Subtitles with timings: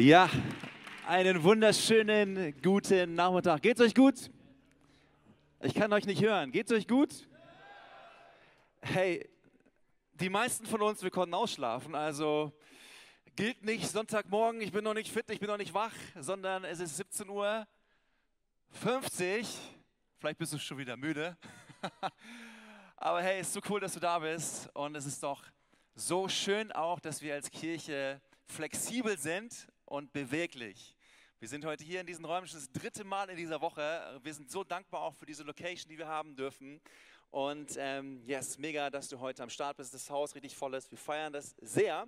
[0.00, 0.30] Ja,
[1.06, 3.60] einen wunderschönen guten Nachmittag.
[3.60, 4.30] Geht's euch gut?
[5.60, 6.52] Ich kann euch nicht hören.
[6.52, 7.28] Geht's euch gut?
[8.80, 9.28] Hey,
[10.14, 12.50] die meisten von uns, wir konnten ausschlafen, also
[13.36, 16.80] gilt nicht Sonntagmorgen, ich bin noch nicht fit, ich bin noch nicht wach, sondern es
[16.80, 17.68] ist 17 Uhr
[18.70, 19.46] 50.
[20.18, 21.36] Vielleicht bist du schon wieder müde.
[22.96, 25.44] Aber hey, ist so cool, dass du da bist und es ist doch
[25.94, 30.96] so schön auch, dass wir als Kirche flexibel sind und beweglich.
[31.40, 34.20] Wir sind heute hier in diesen Räumen schon das dritte Mal in dieser Woche.
[34.22, 36.80] Wir sind so dankbar auch für diese Location, die wir haben dürfen.
[37.30, 40.92] Und ähm, yes, mega, dass du heute am Start bist, das Haus richtig voll ist.
[40.92, 42.06] Wir feiern das sehr.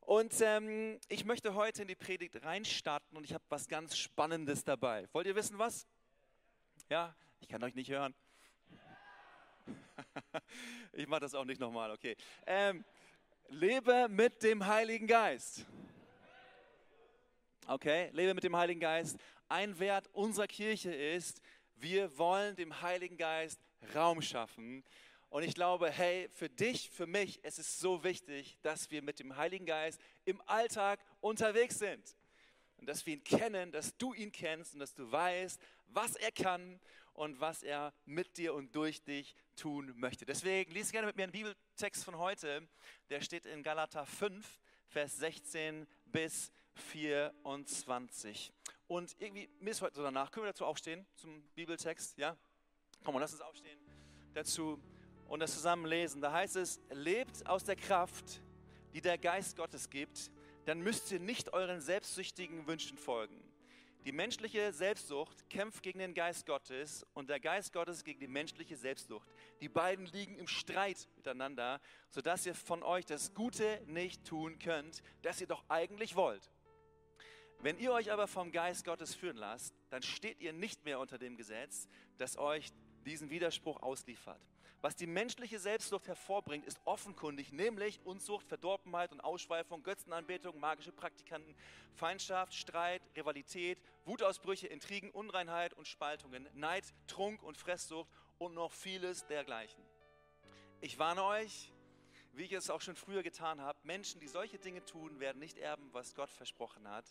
[0.00, 4.64] Und ähm, ich möchte heute in die Predigt reinstarten und ich habe was ganz Spannendes
[4.64, 5.08] dabei.
[5.12, 5.86] Wollt ihr wissen was?
[6.90, 8.14] Ja, ich kann euch nicht hören.
[10.92, 12.16] ich mache das auch nicht nochmal, okay.
[12.46, 12.84] Ähm,
[13.48, 15.66] lebe mit dem Heiligen Geist.
[17.68, 19.16] Okay, lebe mit dem Heiligen Geist.
[19.48, 21.40] Ein Wert unserer Kirche ist,
[21.76, 23.60] wir wollen dem Heiligen Geist
[23.94, 24.82] Raum schaffen.
[25.28, 29.20] Und ich glaube, hey, für dich, für mich, es ist so wichtig, dass wir mit
[29.20, 32.16] dem Heiligen Geist im Alltag unterwegs sind.
[32.78, 36.32] Und dass wir ihn kennen, dass du ihn kennst und dass du weißt, was er
[36.32, 36.80] kann
[37.14, 40.26] und was er mit dir und durch dich tun möchte.
[40.26, 42.66] Deswegen lies gerne mit mir einen Bibeltext von heute.
[43.08, 48.52] Der steht in Galater 5, Vers 16 bis 24.
[48.88, 52.18] Und irgendwie, mir ist heute so danach, können wir dazu aufstehen, zum Bibeltext?
[52.18, 52.36] Ja?
[53.04, 53.78] Komm, lass uns aufstehen
[54.34, 54.80] dazu
[55.28, 56.20] und das zusammen lesen.
[56.20, 58.42] Da heißt es, lebt aus der Kraft,
[58.94, 60.30] die der Geist Gottes gibt,
[60.64, 63.42] dann müsst ihr nicht euren selbstsüchtigen Wünschen folgen.
[64.04, 68.76] Die menschliche Selbstsucht kämpft gegen den Geist Gottes und der Geist Gottes gegen die menschliche
[68.76, 69.28] Selbstsucht.
[69.60, 71.80] Die beiden liegen im Streit miteinander,
[72.10, 76.50] sodass ihr von euch das Gute nicht tun könnt, das ihr doch eigentlich wollt.
[77.62, 81.16] Wenn ihr euch aber vom Geist Gottes führen lasst, dann steht ihr nicht mehr unter
[81.16, 81.86] dem Gesetz,
[82.18, 82.72] das euch
[83.06, 84.40] diesen Widerspruch ausliefert.
[84.80, 91.54] Was die menschliche Selbstsucht hervorbringt, ist offenkundig, nämlich Unzucht, Verdorbenheit und Ausschweifung, Götzenanbetung, magische Praktikanten,
[91.94, 99.24] Feindschaft, Streit, Rivalität, Wutausbrüche, Intrigen, Unreinheit und Spaltungen, Neid, Trunk und Fresssucht und noch vieles
[99.26, 99.84] dergleichen.
[100.80, 101.70] Ich warne euch,
[102.32, 105.58] wie ich es auch schon früher getan habe, Menschen, die solche Dinge tun, werden nicht
[105.58, 107.04] erben, was Gott versprochen hat.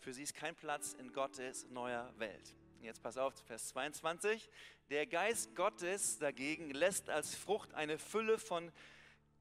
[0.00, 2.54] Für sie ist kein Platz in Gottes neuer Welt.
[2.80, 4.48] Jetzt pass auf, Vers 22.
[4.90, 8.70] Der Geist Gottes dagegen lässt als Frucht eine Fülle von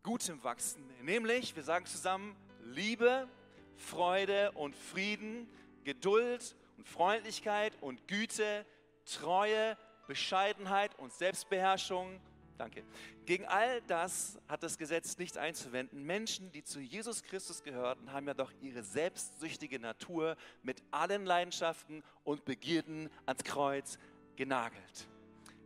[0.01, 3.27] Gutem wachsen, nämlich, wir sagen zusammen, Liebe,
[3.75, 5.47] Freude und Frieden,
[5.83, 8.65] Geduld und Freundlichkeit und Güte,
[9.05, 12.19] Treue, Bescheidenheit und Selbstbeherrschung.
[12.57, 12.83] Danke.
[13.25, 16.03] Gegen all das hat das Gesetz nicht einzuwenden.
[16.03, 22.03] Menschen, die zu Jesus Christus gehörten, haben ja doch ihre selbstsüchtige Natur mit allen Leidenschaften
[22.23, 23.99] und Begierden ans Kreuz
[24.35, 25.07] genagelt.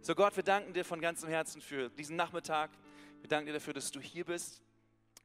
[0.01, 2.71] So Gott, wir danken dir von ganzem Herzen für diesen Nachmittag.
[3.21, 4.61] Wir danken dir dafür, dass du hier bist.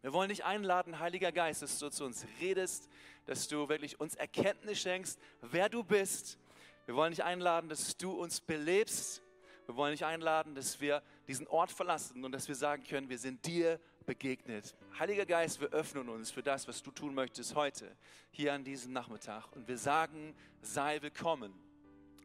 [0.02, 2.88] Wir wollen dich einladen, Heiliger Geist, dass du zu uns redest,
[3.24, 6.38] dass du wirklich uns Erkenntnis schenkst, wer du bist.
[6.84, 9.22] Wir wollen dich einladen, dass du uns belebst
[9.66, 13.18] wir wollen dich einladen, dass wir diesen Ort verlassen und dass wir sagen können, wir
[13.18, 14.74] sind dir begegnet.
[14.98, 17.96] Heiliger Geist, wir öffnen uns für das, was du tun möchtest heute,
[18.30, 19.44] hier an diesem Nachmittag.
[19.56, 21.52] Und wir sagen, sei willkommen,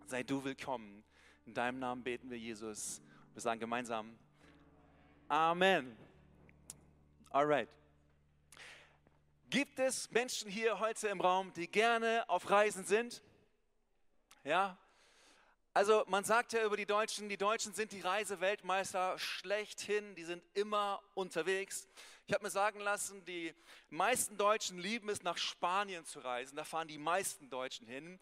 [0.05, 1.03] sei du willkommen.
[1.45, 3.01] In deinem Namen beten wir, Jesus.
[3.33, 4.17] Wir sagen gemeinsam,
[5.27, 5.97] Amen.
[7.31, 7.69] Alright.
[9.49, 13.23] Gibt es Menschen hier heute im Raum, die gerne auf Reisen sind?
[14.43, 14.77] Ja,
[15.73, 20.43] also man sagt ja über die Deutschen, die Deutschen sind die Reiseweltmeister schlechthin, die sind
[20.53, 21.87] immer unterwegs.
[22.27, 23.53] Ich habe mir sagen lassen, die
[23.89, 26.57] meisten Deutschen lieben es, nach Spanien zu reisen.
[26.57, 28.19] Da fahren die meisten Deutschen hin.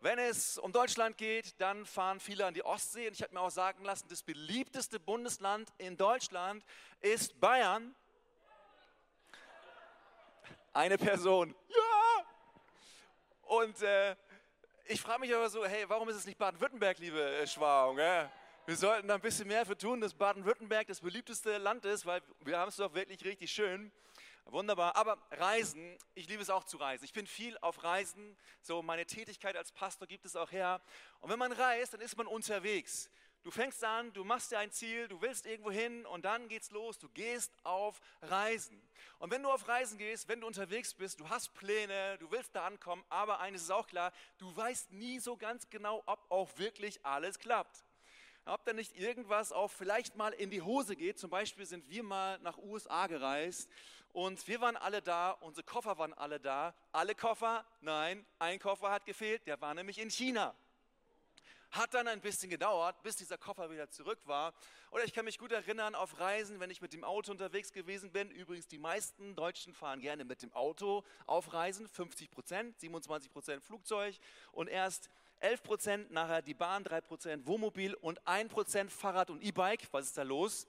[0.00, 3.08] Wenn es um Deutschland geht, dann fahren viele an die Ostsee.
[3.08, 6.64] Und ich habe mir auch sagen lassen, das beliebteste Bundesland in Deutschland
[7.00, 7.94] ist Bayern.
[10.72, 11.54] Eine Person.
[11.68, 12.26] Ja!
[13.42, 14.14] Und äh,
[14.88, 17.98] ich frage mich aber so, hey, warum ist es nicht Baden-Württemberg, liebe äh, Schwarung?
[17.98, 18.30] Ja?
[18.66, 22.22] Wir sollten da ein bisschen mehr für tun, dass Baden-Württemberg das beliebteste Land ist, weil
[22.40, 23.90] wir haben es doch wirklich richtig schön.
[24.44, 24.94] Wunderbar.
[24.94, 27.04] Aber Reisen, ich liebe es auch zu reisen.
[27.04, 28.36] Ich bin viel auf Reisen.
[28.60, 30.80] So meine Tätigkeit als Pastor gibt es auch her.
[31.20, 33.10] Und wenn man reist, dann ist man unterwegs.
[33.46, 36.72] Du fängst an, du machst dir ein Ziel, du willst irgendwo hin und dann geht's
[36.72, 36.98] los.
[36.98, 38.82] Du gehst auf Reisen.
[39.20, 42.56] Und wenn du auf Reisen gehst, wenn du unterwegs bist, du hast Pläne, du willst
[42.56, 46.58] da ankommen, aber eines ist auch klar, du weißt nie so ganz genau, ob auch
[46.58, 47.84] wirklich alles klappt.
[48.46, 51.16] ob da nicht irgendwas auch vielleicht mal in die Hose geht.
[51.16, 53.70] Zum Beispiel sind wir mal nach USA gereist
[54.12, 56.74] und wir waren alle da, unsere Koffer waren alle da.
[56.90, 57.64] Alle Koffer?
[57.80, 60.52] Nein, ein Koffer hat gefehlt, der war nämlich in China.
[61.70, 64.54] Hat dann ein bisschen gedauert, bis dieser Koffer wieder zurück war.
[64.90, 68.12] Oder ich kann mich gut erinnern auf Reisen, wenn ich mit dem Auto unterwegs gewesen
[68.12, 68.30] bin.
[68.30, 71.88] Übrigens, die meisten Deutschen fahren gerne mit dem Auto auf Reisen.
[71.88, 74.16] 50 Prozent, 27 Prozent Flugzeug
[74.52, 75.10] und erst
[75.40, 79.88] 11 Prozent nachher die Bahn, 3 Prozent Wohnmobil und 1 Prozent Fahrrad und E-Bike.
[79.90, 80.66] Was ist da los?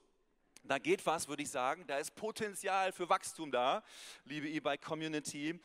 [0.67, 1.85] Da geht was, würde ich sagen.
[1.87, 3.81] Da ist Potenzial für Wachstum da,
[4.25, 5.59] liebe E-Bike-Community.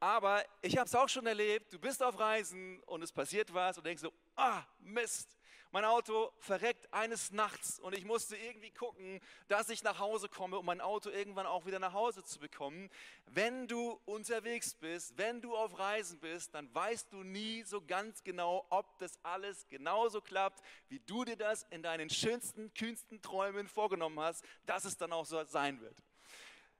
[0.00, 1.72] Aber ich habe es auch schon erlebt.
[1.72, 5.35] Du bist auf Reisen und es passiert was und denkst so, ah, Mist.
[5.76, 10.58] Mein Auto verreckt eines Nachts und ich musste irgendwie gucken, dass ich nach Hause komme,
[10.58, 12.88] um mein Auto irgendwann auch wieder nach Hause zu bekommen.
[13.26, 18.24] Wenn du unterwegs bist, wenn du auf Reisen bist, dann weißt du nie so ganz
[18.24, 23.68] genau, ob das alles genauso klappt, wie du dir das in deinen schönsten, kühnsten Träumen
[23.68, 26.02] vorgenommen hast, dass es dann auch so sein wird.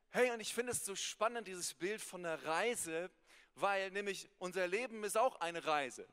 [0.08, 3.10] Hey, und ich finde es so spannend, dieses Bild von der Reise,
[3.56, 6.08] weil nämlich unser Leben ist auch eine Reise.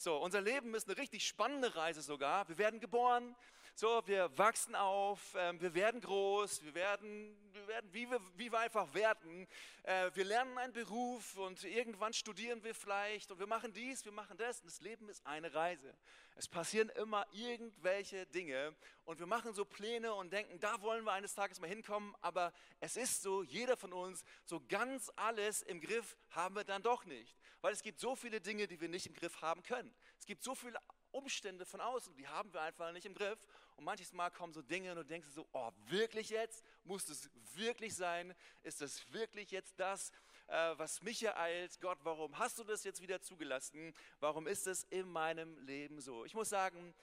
[0.00, 2.48] So, unser Leben ist eine richtig spannende Reise sogar.
[2.48, 3.34] Wir werden geboren,
[3.74, 8.52] so, wir wachsen auf, äh, wir werden groß, wir werden, wir werden wie, wir, wie
[8.52, 9.48] wir einfach werden.
[9.82, 14.12] Äh, wir lernen einen Beruf und irgendwann studieren wir vielleicht und wir machen dies, wir
[14.12, 14.60] machen das.
[14.60, 15.92] Und das Leben ist eine Reise.
[16.36, 21.12] Es passieren immer irgendwelche Dinge und wir machen so Pläne und denken, da wollen wir
[21.12, 22.14] eines Tages mal hinkommen.
[22.20, 26.84] Aber es ist so, jeder von uns, so ganz alles im Griff haben wir dann
[26.84, 27.37] doch nicht.
[27.60, 29.92] Weil es gibt so viele Dinge, die wir nicht im Griff haben können.
[30.18, 30.78] Es gibt so viele
[31.10, 33.38] Umstände von außen, die haben wir einfach nicht im Griff.
[33.76, 36.64] Und manches Mal kommen so Dinge und du denkst so, oh, wirklich jetzt?
[36.84, 38.34] Muss es wirklich sein?
[38.62, 40.10] Ist das wirklich jetzt das,
[40.48, 41.80] äh, was mich ereilt?
[41.80, 43.94] Gott, warum hast du das jetzt wieder zugelassen?
[44.20, 46.24] Warum ist es in meinem Leben so?
[46.24, 46.94] Ich muss sagen,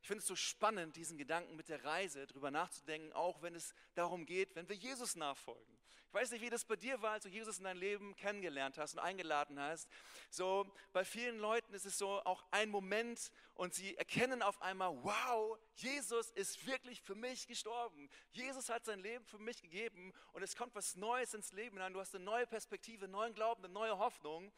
[0.00, 3.74] ich finde es so spannend, diesen Gedanken mit der Reise drüber nachzudenken, auch wenn es
[3.94, 5.73] darum geht, wenn wir Jesus nachfolgen.
[6.14, 8.78] Ich weiß nicht, wie das bei dir war, als du Jesus in dein Leben kennengelernt
[8.78, 9.88] hast und eingeladen hast.
[10.30, 14.96] So, bei vielen Leuten ist es so auch ein Moment und sie erkennen auf einmal,
[15.02, 18.08] wow, Jesus ist wirklich für mich gestorben.
[18.30, 21.92] Jesus hat sein Leben für mich gegeben und es kommt was Neues ins Leben hinein.
[21.92, 24.52] Du hast eine neue Perspektive, einen neuen Glauben, eine neue Hoffnung.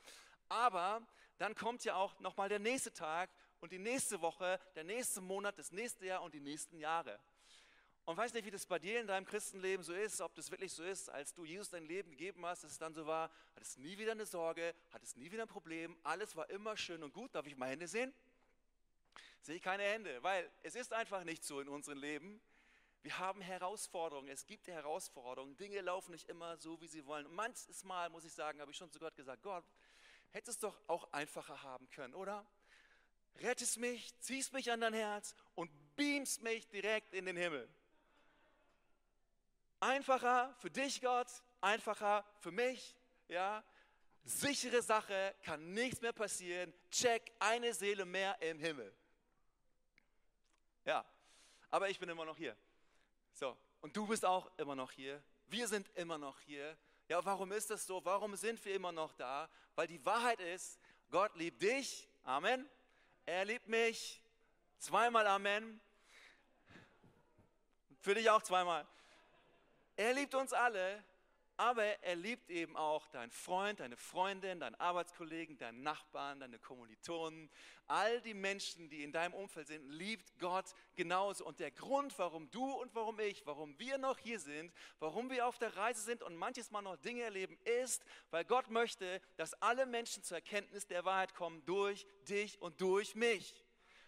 [0.50, 1.00] Aber
[1.38, 3.31] dann kommt ja auch nochmal der nächste Tag
[3.61, 7.19] und die nächste Woche, der nächste Monat, das nächste Jahr und die nächsten Jahre.
[8.06, 10.73] Und weiß nicht, wie das bei dir in deinem Christenleben so ist, ob das wirklich
[10.73, 13.81] so ist, als du Jesus dein Leben gegeben hast, dass es dann so war, hattest
[13.81, 17.35] nie wieder eine Sorge, hattest nie wieder ein Problem, alles war immer schön und gut.
[17.35, 18.14] Darf ich mal Hände sehen?
[19.41, 22.41] Sehe ich keine Hände, weil es ist einfach nicht so in unserem Leben.
[23.03, 27.29] Wir haben Herausforderungen, es gibt Herausforderungen, Dinge laufen nicht immer so, wie sie wollen.
[27.35, 29.64] Manches Mal, muss ich sagen, habe ich schon zu Gott gesagt, Gott,
[30.31, 32.47] hättest es doch auch einfacher haben können, oder?
[33.41, 37.69] Rettest mich, ziehst mich an dein Herz und beamst mich direkt in den Himmel.
[39.81, 41.28] Einfacher für dich, Gott,
[41.61, 42.96] einfacher für mich,
[43.28, 43.62] ja.
[44.25, 46.75] Sichere Sache, kann nichts mehr passieren.
[46.90, 48.93] Check, eine Seele mehr im Himmel.
[50.84, 51.05] Ja,
[51.70, 52.56] aber ich bin immer noch hier.
[53.32, 55.23] So, und du bist auch immer noch hier.
[55.46, 56.76] Wir sind immer noch hier.
[57.08, 58.05] Ja, warum ist das so?
[58.05, 59.49] Warum sind wir immer noch da?
[59.76, 60.81] Weil die Wahrheit ist,
[61.11, 62.08] Gott liebt dich.
[62.25, 62.68] Amen.
[63.26, 64.21] Er liebt mich.
[64.78, 65.80] Zweimal Amen.
[68.00, 68.87] Für dich auch zweimal.
[69.97, 71.03] Er liebt uns alle,
[71.57, 77.50] aber er liebt eben auch deinen Freund, deine Freundin, deinen Arbeitskollegen, deinen Nachbarn, deine Kommilitonen.
[77.87, 81.47] All die Menschen, die in deinem Umfeld sind, liebt Gott genauso.
[81.47, 85.47] Und der Grund, warum du und warum ich, warum wir noch hier sind, warum wir
[85.47, 89.55] auf der Reise sind und manches Mal noch Dinge erleben, ist, weil Gott möchte, dass
[89.62, 93.67] alle Menschen zur Erkenntnis der Wahrheit kommen durch dich und durch mich.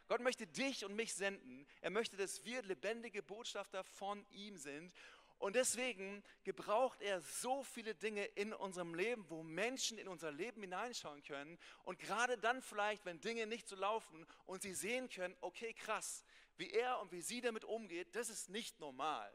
[0.09, 1.67] Gott möchte dich und mich senden.
[1.83, 4.93] Er möchte, dass wir lebendige Botschafter von ihm sind.
[5.39, 10.63] Und deswegen gebraucht er so viele Dinge in unserem Leben, wo Menschen in unser Leben
[10.63, 11.59] hineinschauen können.
[11.85, 16.25] Und gerade dann vielleicht, wenn Dinge nicht so laufen und sie sehen können, okay, krass,
[16.57, 19.31] wie er und wie sie damit umgeht, das ist nicht normal.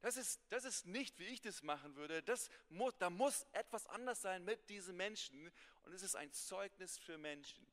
[0.00, 2.22] Das ist, das ist nicht, wie ich das machen würde.
[2.22, 5.50] Das muss, da muss etwas anders sein mit diesen Menschen.
[5.84, 7.64] Und es ist ein Zeugnis für Menschen.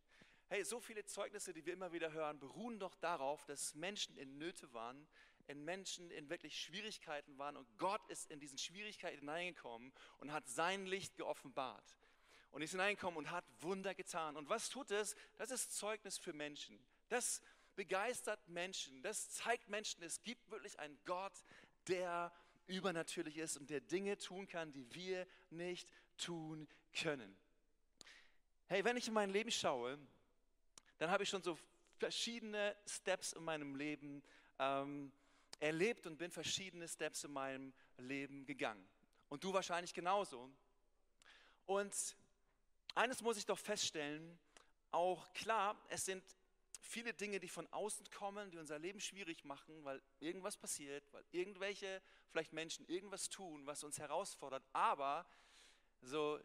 [0.47, 4.37] Hey, so viele Zeugnisse, die wir immer wieder hören, beruhen doch darauf, dass Menschen in
[4.37, 5.07] Nöte waren,
[5.47, 10.47] in Menschen in wirklich Schwierigkeiten waren und Gott ist in diesen Schwierigkeiten hineingekommen und hat
[10.47, 11.97] sein Licht geoffenbart.
[12.51, 14.35] Und ist hineingekommen und hat Wunder getan.
[14.35, 15.15] Und was tut es?
[15.37, 16.77] Das ist Zeugnis für Menschen.
[17.07, 17.41] Das
[17.75, 19.01] begeistert Menschen.
[19.03, 21.33] Das zeigt Menschen, es gibt wirklich einen Gott,
[21.87, 22.31] der
[22.67, 27.37] übernatürlich ist und der Dinge tun kann, die wir nicht tun können.
[28.67, 29.97] Hey, wenn ich in mein Leben schaue,
[30.97, 31.57] dann habe ich schon so
[31.97, 34.23] verschiedene Steps in meinem Leben
[34.59, 35.11] ähm,
[35.61, 38.85] erlebt und bin verschiedene Steps in meinem Leben gegangen.
[39.29, 40.51] Und du wahrscheinlich genauso.
[41.65, 41.95] Und
[42.95, 44.37] eines muss ich doch feststellen,
[44.91, 46.23] auch klar, es sind
[46.81, 51.23] viele Dinge, die von außen kommen, die unser Leben schwierig machen, weil irgendwas passiert, weil
[51.31, 54.63] irgendwelche vielleicht Menschen irgendwas tun, was uns herausfordert.
[54.73, 55.25] Aber
[56.01, 56.39] so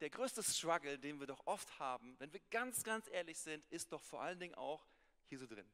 [0.00, 3.92] der größte Struggle, den wir doch oft haben, wenn wir ganz, ganz ehrlich sind, ist
[3.92, 4.84] doch vor allen Dingen auch
[5.26, 5.70] hier so drin.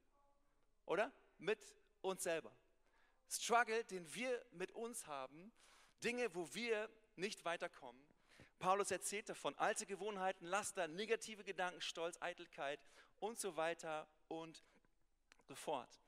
[0.84, 1.10] Oder?
[1.38, 1.58] Mit
[2.02, 2.52] uns selber.
[3.30, 5.52] Struggle, den wir mit uns haben,
[6.02, 8.02] Dinge, wo wir nicht weiterkommen.
[8.58, 12.80] Paulus erzählt davon, alte Gewohnheiten, Laster, negative Gedanken, Stolz, Eitelkeit
[13.18, 14.62] und so weiter und
[15.46, 16.00] so fort.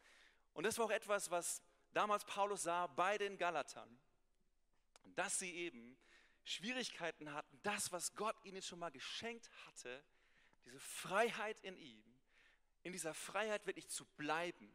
[0.53, 1.63] Und das war auch etwas, was
[1.93, 3.99] damals Paulus sah bei den Galatern,
[5.15, 5.97] dass sie eben
[6.45, 10.05] Schwierigkeiten hatten, das, was Gott ihnen schon mal geschenkt hatte,
[10.65, 12.03] diese Freiheit in ihm,
[12.83, 14.73] in dieser Freiheit wirklich zu bleiben,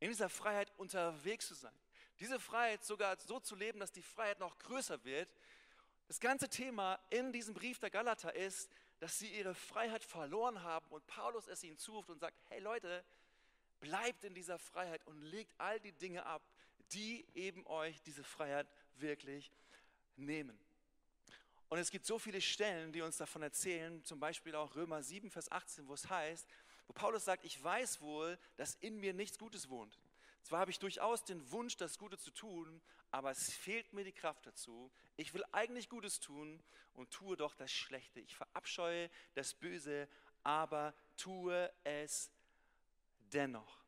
[0.00, 1.72] in dieser Freiheit unterwegs zu sein,
[2.18, 5.28] diese Freiheit sogar so zu leben, dass die Freiheit noch größer wird.
[6.08, 10.86] Das ganze Thema in diesem Brief der Galater ist, dass sie ihre Freiheit verloren haben
[10.90, 13.04] und Paulus es ihnen zuruft und sagt, hey Leute,
[13.80, 16.42] bleibt in dieser Freiheit und legt all die Dinge ab,
[16.92, 18.66] die eben euch diese Freiheit
[18.96, 19.50] wirklich
[20.16, 20.58] nehmen.
[21.70, 25.30] Und es gibt so viele Stellen, die uns davon erzählen, zum Beispiel auch Römer 7,
[25.30, 26.46] Vers 18, wo es heißt,
[26.90, 29.96] wo Paulus sagt, ich weiß wohl, dass in mir nichts Gutes wohnt.
[30.42, 32.80] Zwar habe ich durchaus den Wunsch, das Gute zu tun,
[33.12, 34.90] aber es fehlt mir die Kraft dazu.
[35.16, 36.60] Ich will eigentlich Gutes tun
[36.94, 38.18] und tue doch das Schlechte.
[38.18, 40.08] Ich verabscheue das Böse,
[40.42, 42.28] aber tue es
[43.32, 43.78] dennoch.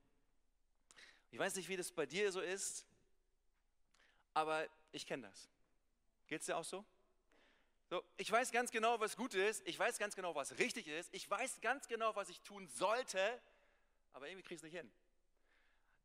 [1.33, 2.87] Ich weiß nicht, wie das bei dir so ist,
[4.33, 5.49] aber ich kenne das.
[6.29, 6.85] Geht es dir auch so?
[7.93, 9.69] So, ich weiß ganz genau, was gut ist.
[9.69, 11.13] Ich weiß ganz genau, was richtig ist.
[11.13, 13.21] Ich weiß ganz genau, was ich tun sollte.
[14.15, 14.91] Aber irgendwie kriege ich es nicht hin.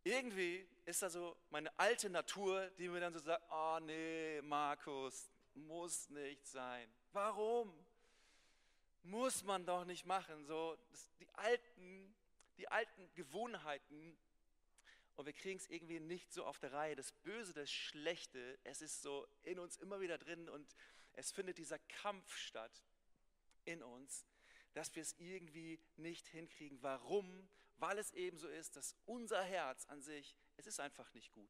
[0.04, 5.32] Irgendwie ist da so meine alte Natur, die mir dann so sagt, oh nee, Markus,
[5.54, 6.94] muss nicht sein.
[7.14, 7.74] Warum?
[9.04, 10.46] Muss man doch nicht machen.
[10.46, 10.78] So,
[11.22, 12.14] die alten,
[12.58, 14.18] die alten Gewohnheiten,
[15.16, 16.98] und wir kriegen es irgendwie nicht so auf der Reihe.
[16.98, 20.76] Das Böse, das Schlechte, es ist so in uns immer wieder drin und
[21.18, 22.84] es findet dieser Kampf statt
[23.66, 24.26] in uns,
[24.74, 26.82] dass wir es irgendwie nicht hinkriegen.
[26.84, 27.50] Warum?
[27.78, 31.50] Weil es eben so ist, dass unser Herz an sich, es ist einfach nicht gut.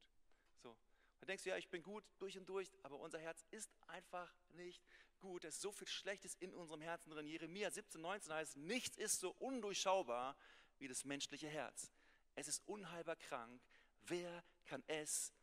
[0.63, 0.75] So.
[1.19, 4.81] Du denkst, ja, ich bin gut durch und durch, aber unser Herz ist einfach nicht
[5.19, 5.43] gut.
[5.43, 7.27] Es ist so viel Schlechtes in unserem Herzen drin.
[7.27, 10.37] Jeremia 17, 19 heißt, nichts ist so undurchschaubar
[10.79, 11.91] wie das menschliche Herz.
[12.35, 13.61] Es ist unheilbar krank.
[14.03, 15.33] Wer kann es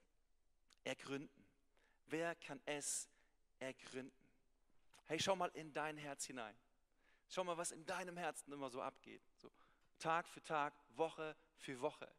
[0.84, 1.44] ergründen?
[2.06, 3.08] Wer kann es
[3.58, 4.12] ergründen.
[5.06, 6.56] Hey, schau mal in dein Herz hinein.
[7.28, 9.22] Schau mal, was in deinem Herzen immer so abgeht.
[9.36, 9.50] So,
[9.98, 12.10] Tag für Tag, Woche für Woche.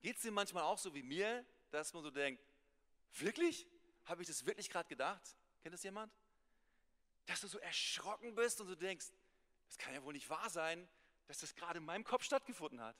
[0.00, 2.42] Geht es dir manchmal auch so wie mir, dass man so denkt,
[3.12, 3.66] wirklich?
[4.04, 5.22] Habe ich das wirklich gerade gedacht?
[5.62, 6.12] Kennt das jemand?
[7.26, 9.06] Dass du so erschrocken bist und du denkst,
[9.66, 10.88] das kann ja wohl nicht wahr sein,
[11.26, 12.96] dass das gerade in meinem Kopf stattgefunden hat.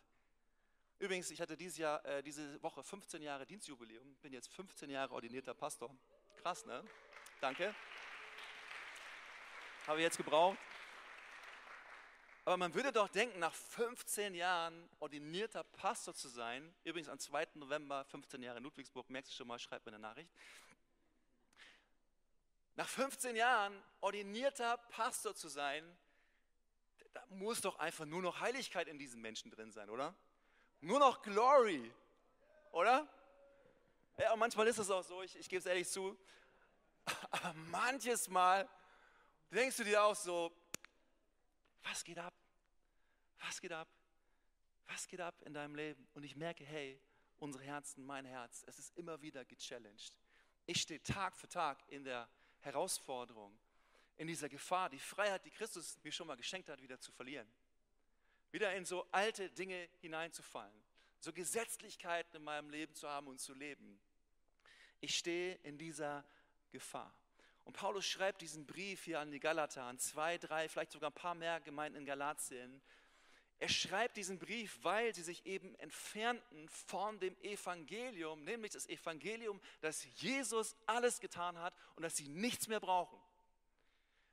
[0.98, 5.14] Übrigens, ich hatte dieses Jahr, äh, diese Woche 15 Jahre Dienstjubiläum, bin jetzt 15 Jahre
[5.14, 5.96] ordinierter Pastor.
[6.36, 6.84] Krass, ne?
[7.40, 7.72] Danke.
[9.86, 10.58] Habe ich jetzt gebraucht.
[12.44, 17.48] Aber man würde doch denken, nach 15 Jahren ordinierter Pastor zu sein, übrigens am 2.
[17.54, 20.30] November, 15 Jahre in Ludwigsburg, merkst du schon mal, schreib mir eine Nachricht.
[22.74, 25.84] Nach 15 Jahren ordinierter Pastor zu sein,
[27.12, 30.12] da muss doch einfach nur noch Heiligkeit in diesen Menschen drin sein, oder?
[30.80, 31.92] Nur noch Glory,
[32.72, 33.06] oder?
[34.16, 36.18] Ja, und manchmal ist es auch so, ich, ich gebe es ehrlich zu,
[37.30, 38.68] aber manches Mal
[39.50, 40.52] denkst du dir auch so,
[41.82, 42.34] was geht ab?
[43.40, 43.88] Was geht ab?
[44.86, 46.06] Was geht ab in deinem Leben?
[46.14, 47.00] Und ich merke, hey,
[47.38, 50.12] unsere Herzen, mein Herz, es ist immer wieder gechallenged.
[50.66, 52.28] Ich stehe Tag für Tag in der
[52.60, 53.58] Herausforderung,
[54.16, 57.48] in dieser Gefahr, die Freiheit, die Christus mir schon mal geschenkt hat, wieder zu verlieren.
[58.50, 60.82] Wieder in so alte Dinge hineinzufallen,
[61.20, 64.00] so Gesetzlichkeiten in meinem Leben zu haben und zu leben.
[65.00, 66.24] Ich stehe in dieser
[66.70, 67.14] Gefahr.
[67.64, 71.14] Und Paulus schreibt diesen Brief hier an die Galater, an zwei, drei, vielleicht sogar ein
[71.14, 72.80] paar mehr Gemeinden in Galatien.
[73.58, 79.60] Er schreibt diesen Brief, weil sie sich eben entfernten von dem Evangelium, nämlich das Evangelium,
[79.80, 83.18] dass Jesus alles getan hat und dass sie nichts mehr brauchen.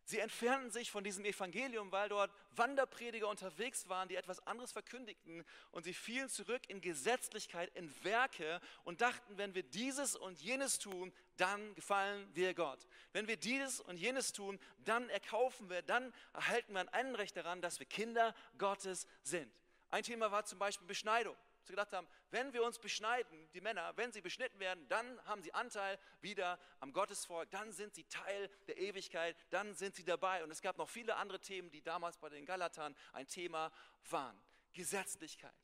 [0.08, 5.44] Sie entfernten sich von diesem Evangelium, weil dort Wanderprediger unterwegs waren, die etwas anderes verkündigten.
[5.72, 10.78] Und sie fielen zurück in Gesetzlichkeit, in Werke und dachten, wenn wir dieses und jenes
[10.78, 12.86] tun, dann gefallen wir Gott.
[13.14, 17.62] Wenn wir dieses und jenes tun, dann erkaufen wir, dann erhalten wir ein Anrecht daran,
[17.62, 19.52] dass wir Kinder Gottes sind.
[19.90, 21.36] Ein Thema war zum Beispiel Beschneidung.
[21.66, 25.42] Sie gedacht haben, wenn wir uns beschneiden, die Männer, wenn sie beschnitten werden, dann haben
[25.42, 30.44] sie Anteil wieder am Gottesvolk, dann sind sie Teil der Ewigkeit, dann sind sie dabei.
[30.44, 33.72] Und es gab noch viele andere Themen, die damals bei den Galatern ein Thema
[34.10, 34.40] waren.
[34.74, 35.56] Gesetzlichkeit.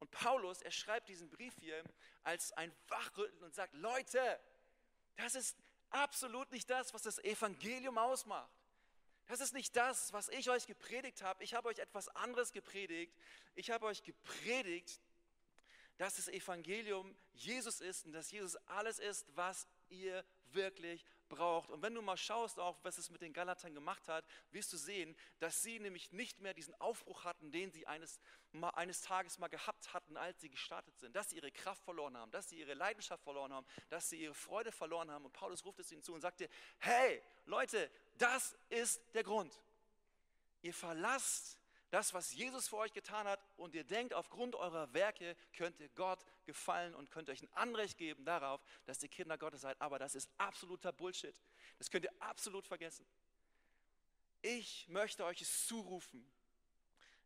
[0.00, 1.84] Und Paulus, er schreibt diesen Brief hier
[2.22, 4.40] als ein Wachrütteln und sagt, Leute,
[5.16, 5.56] das ist
[5.90, 8.50] absolut nicht das, was das Evangelium ausmacht.
[9.30, 11.44] Das ist nicht das, was ich euch gepredigt habe.
[11.44, 13.16] Ich habe euch etwas anderes gepredigt.
[13.54, 15.00] Ich habe euch gepredigt,
[16.00, 21.68] dass das Evangelium Jesus ist und dass Jesus alles ist, was ihr wirklich braucht.
[21.68, 24.78] Und wenn du mal schaust, auch was es mit den Galatern gemacht hat, wirst du
[24.78, 28.18] sehen, dass sie nämlich nicht mehr diesen Aufbruch hatten, den sie eines,
[28.50, 31.14] mal, eines Tages mal gehabt hatten, als sie gestartet sind.
[31.14, 34.34] Dass sie ihre Kraft verloren haben, dass sie ihre Leidenschaft verloren haben, dass sie ihre
[34.34, 35.26] Freude verloren haben.
[35.26, 39.60] Und Paulus ruft es ihnen zu und sagte, hey Leute, das ist der Grund.
[40.62, 41.59] Ihr verlasst
[41.90, 45.88] das, was Jesus für euch getan hat, und ihr denkt, aufgrund eurer Werke könnt ihr
[45.90, 49.80] Gott gefallen und könnt euch ein Anrecht geben darauf, dass ihr Kinder Gottes seid.
[49.80, 51.34] Aber das ist absoluter Bullshit.
[51.78, 53.04] Das könnt ihr absolut vergessen.
[54.42, 56.24] Ich möchte euch es zurufen,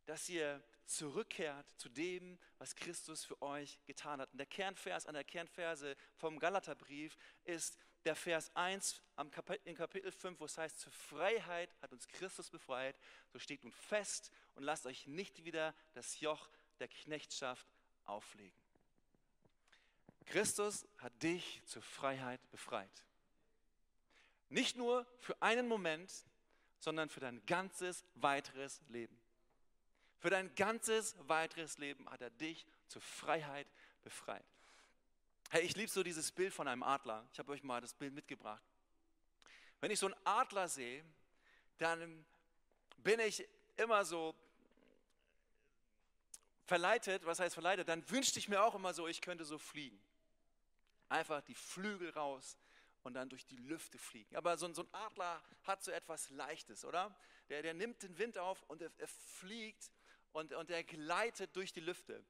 [0.05, 4.31] dass ihr zurückkehrt zu dem, was Christus für euch getan hat.
[4.31, 9.01] Und der Kernvers an der Kernverse vom Galaterbrief ist der Vers 1
[9.63, 12.97] in Kapitel 5, wo es heißt, zur Freiheit hat uns Christus befreit,
[13.31, 17.67] so steht nun fest und lasst euch nicht wieder das Joch der Knechtschaft
[18.05, 18.57] auflegen.
[20.25, 23.05] Christus hat dich zur Freiheit befreit.
[24.49, 26.11] Nicht nur für einen Moment,
[26.79, 29.17] sondern für dein ganzes weiteres Leben.
[30.19, 33.67] Für dein ganzes weiteres Leben hat er dich zur Freiheit
[34.03, 34.45] befreit.
[35.55, 37.25] Hey, ich liebe so dieses Bild von einem Adler.
[37.31, 38.61] Ich habe euch mal das Bild mitgebracht.
[39.79, 41.01] Wenn ich so einen Adler sehe,
[41.77, 42.25] dann
[42.97, 43.47] bin ich
[43.77, 44.35] immer so
[46.65, 49.97] verleitet, was heißt verleitet, dann wünschte ich mir auch immer so, ich könnte so fliegen.
[51.07, 52.57] Einfach die Flügel raus
[53.03, 54.35] und dann durch die Lüfte fliegen.
[54.35, 57.17] Aber so, so ein Adler hat so etwas Leichtes, oder?
[57.47, 59.89] Der, der nimmt den Wind auf und er, er fliegt
[60.33, 62.25] und, und er gleitet durch die Lüfte.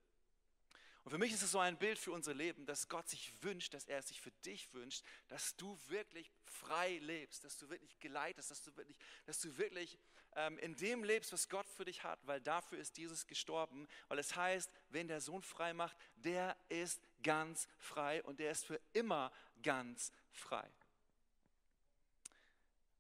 [1.06, 3.76] Und für mich ist es so ein Bild für unser Leben, dass Gott sich wünscht,
[3.76, 8.00] dass er es sich für dich wünscht, dass du wirklich frei lebst, dass du wirklich
[8.00, 10.00] geleitest, dass du wirklich, dass du wirklich
[10.36, 14.18] ähm, in dem lebst, was Gott für dich hat, weil dafür ist Jesus gestorben, weil
[14.18, 18.82] es heißt, wenn der Sohn frei macht, der ist ganz frei und der ist für
[18.94, 20.68] immer ganz frei.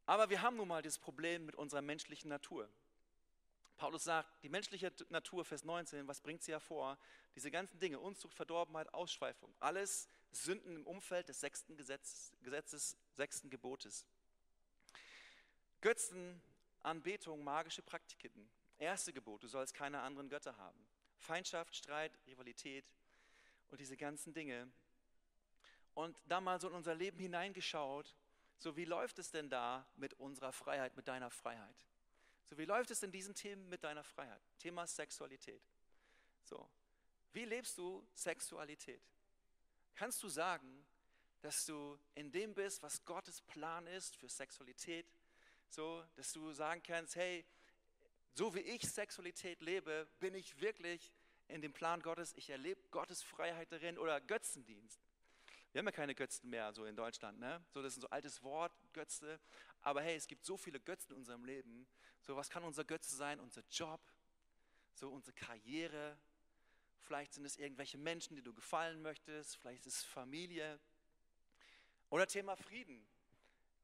[0.05, 2.69] Aber wir haben nun mal das Problem mit unserer menschlichen Natur.
[3.77, 6.97] Paulus sagt, die menschliche Natur, Vers 19, was bringt sie hervor?
[7.35, 13.49] Diese ganzen Dinge, Unzucht, Verdorbenheit, Ausschweifung, alles Sünden im Umfeld des sechsten Gesetzes, Gesetzes sechsten
[13.49, 14.05] Gebotes.
[15.81, 16.41] Götzen,
[16.81, 18.49] Anbetung, magische Praktiken.
[18.77, 20.79] Erste Gebot, du sollst keine anderen Götter haben.
[21.19, 22.85] Feindschaft, Streit, Rivalität
[23.69, 24.71] und diese ganzen Dinge.
[25.93, 28.15] Und da mal so in unser Leben hineingeschaut,
[28.57, 31.85] so wie läuft es denn da mit unserer Freiheit, mit deiner Freiheit?
[32.49, 34.41] So, wie läuft es in diesen Themen mit deiner Freiheit?
[34.60, 35.62] Thema Sexualität.
[36.43, 36.69] So,
[37.34, 39.01] wie lebst du Sexualität?
[39.95, 40.86] Kannst du sagen,
[41.41, 45.05] dass du in dem bist, was Gottes Plan ist für Sexualität?
[45.69, 47.45] So, dass du sagen kannst, hey,
[48.34, 51.12] so wie ich Sexualität lebe, bin ich wirklich
[51.47, 54.99] in dem Plan Gottes, ich erlebe Gottes Freiheit darin oder Götzendienst.
[55.71, 57.63] Wir haben ja keine Götzen mehr so in Deutschland, ne?
[57.73, 59.39] So, das ist ein so altes Wort, Götze.
[59.85, 61.85] Aber hey, es gibt so viele Götzen in unserem Leben.
[62.21, 63.39] So, was kann unser Götze sein?
[63.39, 64.01] Unser Job,
[64.95, 66.17] so unsere Karriere.
[67.01, 69.57] Vielleicht sind es irgendwelche Menschen, die du gefallen möchtest.
[69.57, 70.79] Vielleicht ist es Familie.
[72.09, 73.05] Oder Thema Frieden.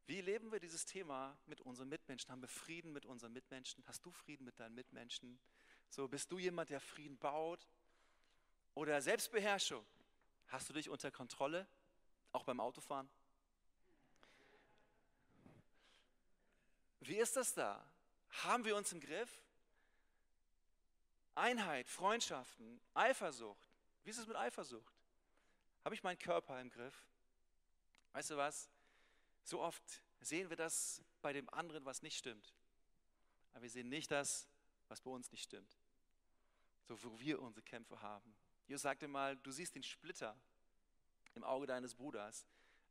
[0.07, 2.31] Wie leben wir dieses Thema mit unseren Mitmenschen?
[2.31, 3.83] Haben wir Frieden mit unseren Mitmenschen?
[3.85, 5.39] Hast du Frieden mit deinen Mitmenschen?
[5.91, 7.67] So, bist du jemand, der Frieden baut?
[8.73, 9.85] Oder Selbstbeherrschung?
[10.47, 11.67] Hast du dich unter Kontrolle?
[12.31, 13.07] Auch beim Autofahren?
[17.01, 17.83] Wie ist das da?
[18.43, 19.41] Haben wir uns im Griff?
[21.35, 23.69] Einheit, Freundschaften, Eifersucht.
[24.03, 24.93] Wie ist es mit Eifersucht?
[25.83, 27.05] Habe ich meinen Körper im Griff?
[28.13, 28.69] Weißt du was?
[29.43, 29.83] So oft
[30.19, 32.53] sehen wir das bei dem anderen, was nicht stimmt.
[33.53, 34.47] Aber wir sehen nicht das,
[34.87, 35.77] was bei uns nicht stimmt.
[36.87, 38.35] So, wo wir unsere Kämpfe haben.
[38.67, 40.37] Jesus sagte mal, du siehst den Splitter
[41.33, 42.45] im Auge deines Bruders,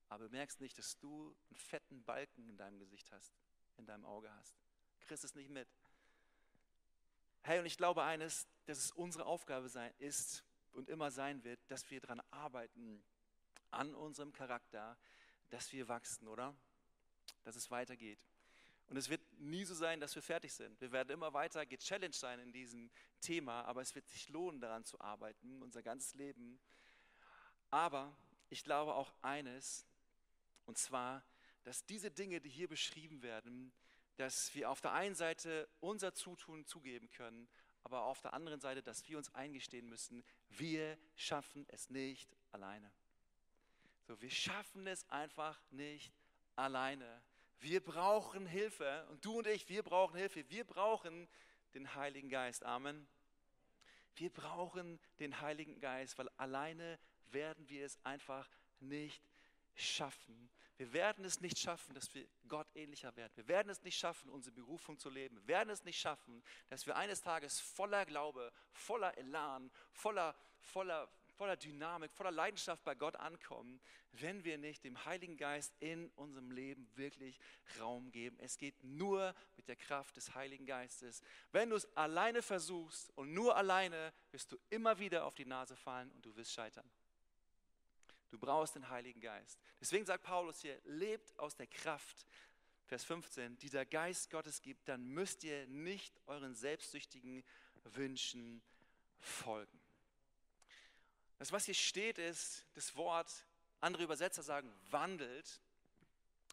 [0.09, 3.33] aber merkst nicht, dass du einen fetten Balken in deinem Gesicht hast,
[3.81, 4.55] in deinem Auge hast.
[5.01, 5.69] Kriegst es nicht mit.
[7.43, 11.59] Hey, und ich glaube eines, dass es unsere Aufgabe sein ist und immer sein wird,
[11.69, 13.03] dass wir daran arbeiten,
[13.71, 14.97] an unserem Charakter,
[15.49, 16.55] dass wir wachsen, oder?
[17.45, 18.19] Dass es weitergeht.
[18.89, 20.81] Und es wird nie so sein, dass wir fertig sind.
[20.81, 22.91] Wir werden immer weiter gechallenged sein in diesem
[23.21, 26.59] Thema, aber es wird sich lohnen, daran zu arbeiten, unser ganzes Leben.
[27.71, 28.17] Aber
[28.49, 29.87] ich glaube auch eines,
[30.67, 31.23] und zwar,
[31.65, 33.73] dass diese Dinge, die hier beschrieben werden,
[34.17, 37.49] dass wir auf der einen Seite unser Zutun zugeben können,
[37.83, 42.91] aber auf der anderen Seite, dass wir uns eingestehen müssen, wir schaffen es nicht alleine.
[44.03, 46.13] So, wir schaffen es einfach nicht
[46.57, 47.23] alleine.
[47.61, 50.49] Wir brauchen Hilfe und du und ich, wir brauchen Hilfe.
[50.51, 51.29] Wir brauchen
[51.75, 52.65] den Heiligen Geist.
[52.65, 53.07] Amen.
[54.17, 56.99] Wir brauchen den Heiligen Geist, weil alleine
[57.31, 58.49] werden wir es einfach
[58.81, 59.23] nicht
[59.85, 60.51] schaffen.
[60.81, 63.33] Wir werden es nicht schaffen, dass wir Gott ähnlicher werden.
[63.37, 65.37] Wir werden es nicht schaffen, unsere Berufung zu leben.
[65.37, 71.07] Wir werden es nicht schaffen, dass wir eines Tages voller Glaube, voller Elan, voller, voller,
[71.37, 73.79] voller Dynamik, voller Leidenschaft bei Gott ankommen,
[74.13, 77.39] wenn wir nicht dem Heiligen Geist in unserem Leben wirklich
[77.79, 78.39] Raum geben.
[78.41, 81.21] Es geht nur mit der Kraft des Heiligen Geistes.
[81.53, 85.77] Wenn du es alleine versuchst und nur alleine, wirst du immer wieder auf die Nase
[85.77, 86.91] fallen und du wirst scheitern.
[88.31, 89.59] Du brauchst den Heiligen Geist.
[89.81, 92.27] Deswegen sagt Paulus hier, lebt aus der Kraft,
[92.87, 97.45] Vers 15, die der Geist Gottes gibt, dann müsst ihr nicht euren selbstsüchtigen
[97.85, 98.63] Wünschen
[99.19, 99.81] folgen.
[101.39, 103.47] Das, was hier steht, ist das Wort,
[103.81, 105.61] andere Übersetzer sagen, wandelt.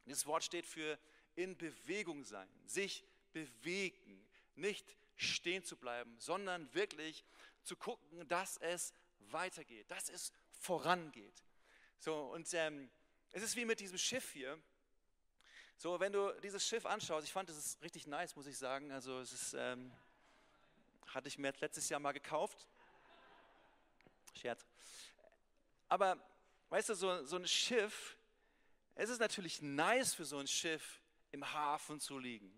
[0.06, 0.98] Dieses Wort steht für
[1.36, 7.26] in Bewegung sein, sich bewegen, nicht stehen zu bleiben, sondern wirklich
[7.64, 11.44] zu gucken, dass es weitergeht, dass es vorangeht.
[12.00, 12.90] So, und ähm,
[13.32, 14.58] es ist wie mit diesem Schiff hier.
[15.76, 18.92] So, wenn du dieses Schiff anschaust, ich fand es richtig nice, muss ich sagen.
[18.92, 19.92] Also, es ist, ähm,
[21.08, 22.68] hatte ich mir letztes Jahr mal gekauft.
[24.34, 24.66] Scherz.
[25.90, 26.18] Aber
[26.70, 28.18] weißt du, so, so ein Schiff,
[28.96, 31.00] es ist natürlich nice für so ein Schiff
[31.32, 32.52] im Hafen zu liegen.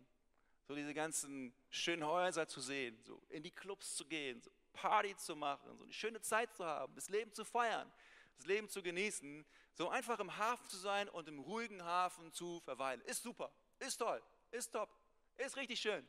[0.67, 5.15] So diese ganzen schönen Häuser zu sehen, so in die Clubs zu gehen, so Party
[5.15, 7.91] zu machen, so eine schöne Zeit zu haben, das Leben zu feiern,
[8.39, 12.62] das Leben zu genießen, so einfach im Hafen zu sein und im ruhigen Hafen zu
[12.62, 13.02] verweilen.
[13.02, 14.21] Ist super, ist toll,
[14.52, 14.89] ist top,
[15.38, 16.08] ist richtig schön.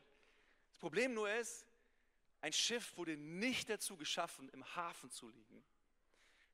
[0.69, 1.65] Das Problem nur ist,
[2.39, 5.63] ein Schiff wurde nicht dazu geschaffen, im Hafen zu liegen.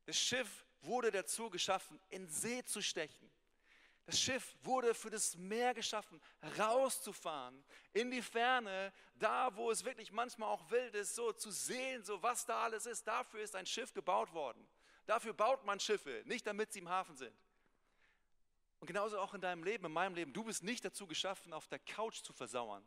[0.05, 3.31] Das Schiff wurde dazu geschaffen, in See zu stechen.
[4.05, 6.21] Das Schiff wurde für das Meer geschaffen,
[6.57, 7.63] rauszufahren,
[7.93, 12.23] in die Ferne, da wo es wirklich manchmal auch wild ist, so zu sehen, so
[12.23, 13.05] was da alles ist.
[13.05, 14.65] Dafür ist ein Schiff gebaut worden.
[15.07, 17.35] Dafür baut man Schiffe, nicht damit sie im Hafen sind.
[18.79, 20.33] Und genauso auch in deinem Leben, in meinem Leben.
[20.33, 22.83] Du bist nicht dazu geschaffen, auf der Couch zu versauern.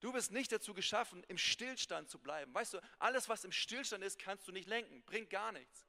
[0.00, 2.54] Du bist nicht dazu geschaffen, im Stillstand zu bleiben.
[2.54, 5.84] Weißt du, alles, was im Stillstand ist, kannst du nicht lenken, bringt gar nichts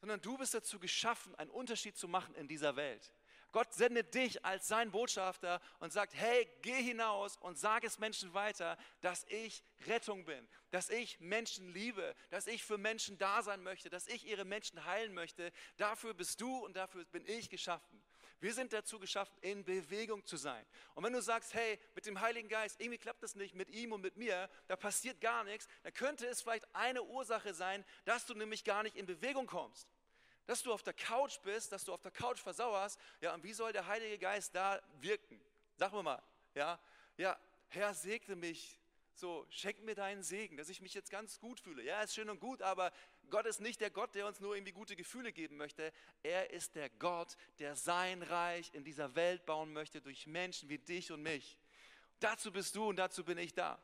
[0.00, 3.12] sondern du bist dazu geschaffen, einen Unterschied zu machen in dieser Welt.
[3.56, 8.34] Gott sendet dich als sein Botschafter und sagt, hey, geh hinaus und sag es Menschen
[8.34, 13.62] weiter, dass ich Rettung bin, dass ich Menschen liebe, dass ich für Menschen da sein
[13.62, 15.52] möchte, dass ich ihre Menschen heilen möchte.
[15.78, 18.04] Dafür bist du und dafür bin ich geschaffen.
[18.40, 20.66] Wir sind dazu geschaffen, in Bewegung zu sein.
[20.94, 23.92] Und wenn du sagst, hey, mit dem Heiligen Geist, irgendwie klappt das nicht mit ihm
[23.92, 28.26] und mit mir, da passiert gar nichts, dann könnte es vielleicht eine Ursache sein, dass
[28.26, 29.95] du nämlich gar nicht in Bewegung kommst.
[30.46, 33.52] Dass du auf der Couch bist, dass du auf der Couch versauerst, ja, und wie
[33.52, 35.40] soll der Heilige Geist da wirken?
[35.76, 36.22] Sag mir mal,
[36.54, 36.78] ja,
[37.16, 38.78] ja, Herr, segne mich,
[39.14, 41.82] so, schenk mir deinen Segen, dass ich mich jetzt ganz gut fühle.
[41.82, 42.92] Ja, ist schön und gut, aber
[43.30, 45.92] Gott ist nicht der Gott, der uns nur irgendwie gute Gefühle geben möchte.
[46.22, 50.78] Er ist der Gott, der sein Reich in dieser Welt bauen möchte durch Menschen wie
[50.78, 51.58] dich und mich.
[52.20, 53.82] Dazu bist du und dazu bin ich da.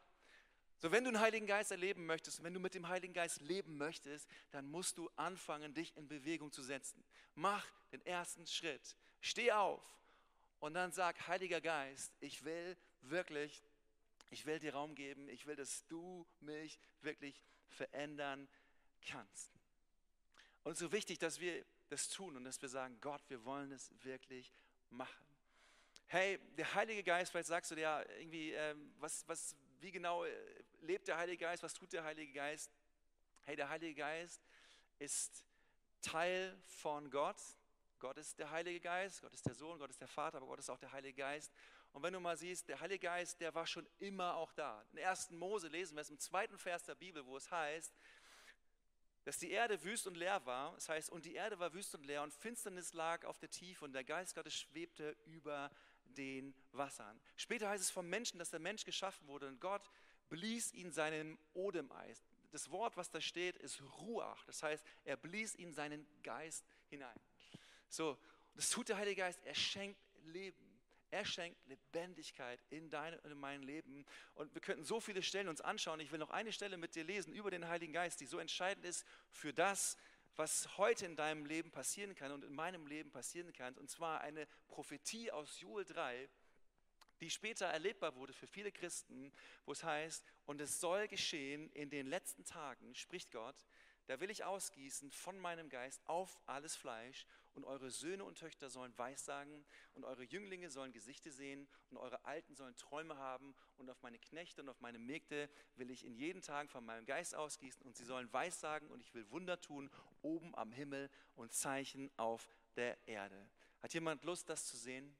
[0.83, 3.79] So, wenn du den Heiligen Geist erleben möchtest, wenn du mit dem Heiligen Geist leben
[3.79, 7.05] möchtest, dann musst du anfangen, dich in Bewegung zu setzen.
[7.37, 8.97] Mach den ersten Schritt.
[9.21, 9.81] Steh auf
[10.59, 13.63] und dann sag, Heiliger Geist, ich will wirklich,
[14.31, 18.49] ich will dir Raum geben, ich will, dass du mich wirklich verändern
[19.07, 19.53] kannst.
[20.65, 23.93] Und so wichtig, dass wir das tun und dass wir sagen, Gott, wir wollen es
[24.03, 24.51] wirklich
[24.91, 25.27] machen.
[26.09, 30.25] Hey, der Heilige Geist, vielleicht sagst du dir ja irgendwie, ähm, was, was, wie genau
[30.25, 31.63] äh, lebt der Heilige Geist?
[31.63, 32.71] Was tut der Heilige Geist?
[33.45, 34.41] Hey, der Heilige Geist
[34.99, 35.45] ist
[36.01, 37.41] Teil von Gott.
[37.99, 40.59] Gott ist der Heilige Geist, Gott ist der Sohn, Gott ist der Vater, aber Gott
[40.59, 41.53] ist auch der Heilige Geist.
[41.93, 44.85] Und wenn du mal siehst, der Heilige Geist, der war schon immer auch da.
[44.93, 45.31] In 1.
[45.31, 47.95] Mose lesen wir es im zweiten Vers der Bibel, wo es heißt,
[49.25, 50.75] dass die Erde wüst und leer war.
[50.75, 53.85] Das heißt, und die Erde war wüst und leer und Finsternis lag auf der Tiefe
[53.85, 55.71] und der Geist Gottes schwebte über
[56.05, 57.21] den Wassern.
[57.37, 59.89] Später heißt es vom Menschen, dass der Mensch geschaffen wurde und Gott
[60.33, 62.17] blies ihn seinen Odem ein.
[62.53, 64.43] Das Wort, was da steht, ist Ruach.
[64.47, 67.21] Das heißt, er blies ihn seinen Geist hinein.
[67.91, 68.17] So,
[68.55, 69.41] das tut der Heilige Geist.
[69.45, 70.81] Er schenkt Leben.
[71.11, 74.07] Er schenkt Lebendigkeit in dein und in mein Leben.
[74.33, 76.01] Und wir könnten so viele Stellen uns anschauen.
[76.01, 78.87] Ich will noch eine Stelle mit dir lesen über den Heiligen Geist, die so entscheidend
[78.87, 79.99] ist für das,
[80.37, 83.77] was heute in deinem Leben passieren kann und in meinem Leben passieren kann.
[83.77, 86.31] Und zwar eine Prophetie aus Joel 3,
[87.23, 89.33] die später erlebbar wurde für viele Christen,
[89.65, 93.55] wo es heißt, und es soll geschehen in den letzten Tagen, spricht Gott,
[94.07, 98.69] da will ich ausgießen von meinem Geist auf alles Fleisch und eure Söhne und Töchter
[98.69, 103.89] sollen Weissagen und eure Jünglinge sollen Gesichte sehen und eure Alten sollen Träume haben und
[103.89, 107.37] auf meine Knechte und auf meine Mägde will ich in jeden Tag von meinem Geist
[107.37, 109.89] ausgießen und sie sollen Weissagen und ich will Wunder tun
[110.23, 113.49] oben am Himmel und Zeichen auf der Erde.
[113.81, 115.17] Hat jemand Lust, das zu sehen?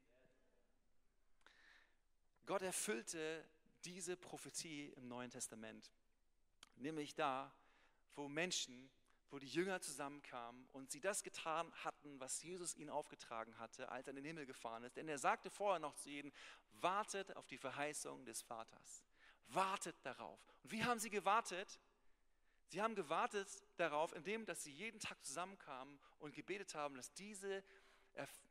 [2.47, 3.45] Gott erfüllte
[3.85, 5.91] diese Prophetie im Neuen Testament,
[6.77, 7.55] nämlich da,
[8.15, 8.91] wo Menschen,
[9.31, 14.07] wo die Jünger zusammenkamen und sie das getan hatten, was Jesus ihnen aufgetragen hatte, als
[14.07, 14.97] er in den Himmel gefahren ist.
[14.97, 16.33] Denn er sagte vorher noch zu ihnen,
[16.73, 19.05] wartet auf die Verheißung des Vaters.
[19.49, 20.39] Wartet darauf.
[20.63, 21.81] Und wie haben sie gewartet?
[22.69, 27.63] Sie haben gewartet darauf, indem dass sie jeden Tag zusammenkamen und gebetet haben, dass diese,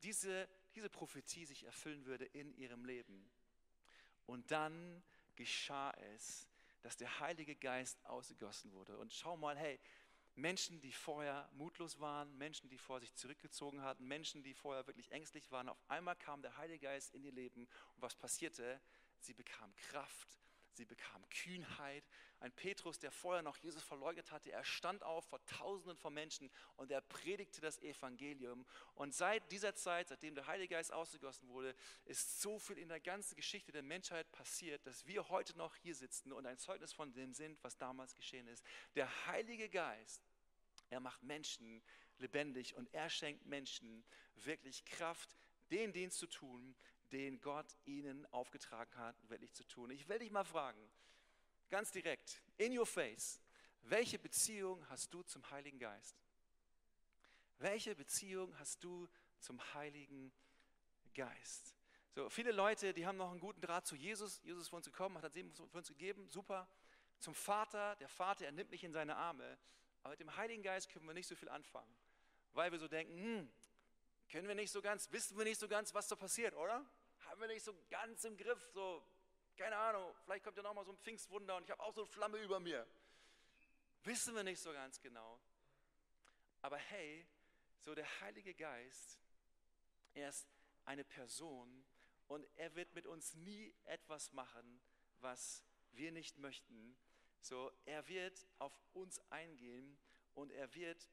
[0.02, 3.30] diese, diese Prophetie sich erfüllen würde in ihrem Leben.
[4.26, 5.04] Und dann
[5.36, 6.48] geschah es,
[6.82, 8.98] dass der Heilige Geist ausgegossen wurde.
[8.98, 9.80] Und schau mal, hey,
[10.36, 15.12] Menschen, die vorher mutlos waren, Menschen, die vorher sich zurückgezogen hatten, Menschen, die vorher wirklich
[15.12, 17.68] ängstlich waren, auf einmal kam der Heilige Geist in ihr Leben.
[17.96, 18.80] Und was passierte?
[19.20, 20.40] Sie bekamen Kraft,
[20.76, 22.04] sie bekamen Kühnheit.
[22.40, 26.50] Ein Petrus, der vorher noch Jesus verleugnet hatte, er stand auf vor Tausenden von Menschen
[26.76, 28.66] und er predigte das Evangelium.
[28.96, 33.00] Und seit dieser Zeit, seitdem der Heilige Geist ausgegossen wurde, ist so viel in der
[33.00, 37.14] ganzen Geschichte der Menschheit passiert, dass wir heute noch hier sitzen und ein Zeugnis von
[37.14, 38.66] dem sind, was damals geschehen ist.
[38.96, 40.22] Der Heilige Geist,
[40.90, 41.84] er macht Menschen
[42.18, 44.04] lebendig und er schenkt Menschen
[44.36, 45.36] wirklich Kraft,
[45.70, 46.76] den Dienst zu tun,
[47.12, 49.92] den Gott ihnen aufgetragen hat, wirklich zu tun.
[49.92, 50.80] Ich will dich mal fragen,
[51.70, 53.42] ganz direkt, in your face,
[53.84, 56.16] welche Beziehung hast du zum Heiligen Geist?
[57.60, 59.08] Welche Beziehung hast du
[59.40, 60.32] zum Heiligen
[61.14, 61.76] Geist?
[62.14, 64.42] So, viele Leute, die haben noch einen guten Draht zu Jesus.
[64.44, 66.68] Jesus ist für uns gekommen, hat das Leben für uns gegeben, super.
[67.20, 69.58] Zum Vater, der Vater, er nimmt mich in seine Arme.
[70.04, 71.96] Aber mit dem Heiligen Geist können wir nicht so viel anfangen,
[72.54, 73.52] weil wir so denken, hm,
[74.30, 76.86] können wir nicht so ganz, wissen wir nicht so ganz, was da passiert, oder?
[77.32, 78.62] Haben wir nicht so ganz im Griff.
[78.74, 79.02] So,
[79.56, 82.10] keine Ahnung, vielleicht kommt ja nochmal so ein Pfingstwunder und ich habe auch so eine
[82.10, 82.86] Flamme über mir.
[84.04, 85.40] Wissen wir nicht so ganz genau.
[86.62, 87.26] Aber hey,
[87.80, 89.18] so der Heilige Geist,
[90.14, 90.46] er ist
[90.84, 91.86] eine Person
[92.28, 94.82] und er wird mit uns nie etwas machen,
[95.22, 96.98] was wir nicht möchten.
[97.40, 99.98] So, er wird auf uns eingehen
[100.34, 101.08] und er wird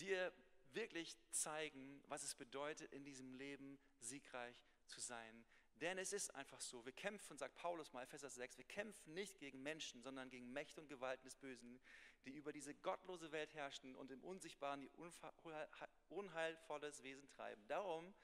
[0.00, 0.32] dir
[0.72, 4.56] wirklich zeigen, was es bedeutet, in diesem Leben siegreich
[4.88, 5.44] zu sein.
[5.80, 9.38] Denn es ist einfach so, wir kämpfen, sagt Paulus mal, Epheser 6, wir kämpfen nicht
[9.38, 11.80] gegen Menschen, sondern gegen Mächte und Gewalten des Bösen,
[12.24, 14.90] die über diese gottlose Welt herrschen und im Unsichtbaren die
[16.08, 17.62] unheilvolles Wesen treiben.
[17.68, 18.14] Darum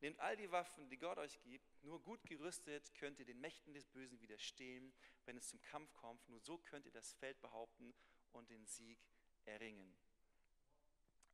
[0.00, 3.72] nehmt all die Waffen, die Gott euch gibt, nur gut gerüstet könnt ihr den Mächten
[3.74, 4.92] des Bösen widerstehen,
[5.24, 6.28] wenn es zum Kampf kommt.
[6.28, 7.94] Nur so könnt ihr das Feld behaupten
[8.32, 8.98] und den Sieg
[9.44, 9.96] erringen.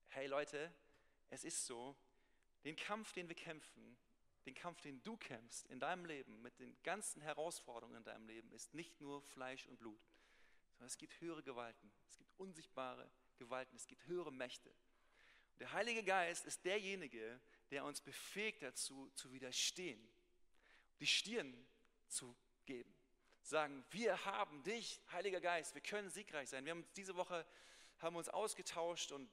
[0.09, 0.73] Hey Leute,
[1.31, 1.97] es ist so,
[2.65, 3.97] den Kampf, den wir kämpfen,
[4.45, 8.53] den Kampf, den du kämpfst in deinem Leben, mit den ganzen Herausforderungen in deinem Leben,
[8.53, 10.01] ist nicht nur Fleisch und Blut,
[10.73, 14.71] sondern es gibt höhere Gewalten, es gibt unsichtbare Gewalten, es gibt höhere Mächte.
[14.71, 20.07] Und der Heilige Geist ist derjenige, der uns befähigt dazu, zu widerstehen,
[21.01, 21.67] die Stirn
[22.09, 22.95] zu geben.
[23.43, 26.65] Sagen, wir haben dich, Heiliger Geist, wir können siegreich sein.
[26.65, 27.47] Wir haben diese Woche
[27.99, 29.31] haben uns ausgetauscht und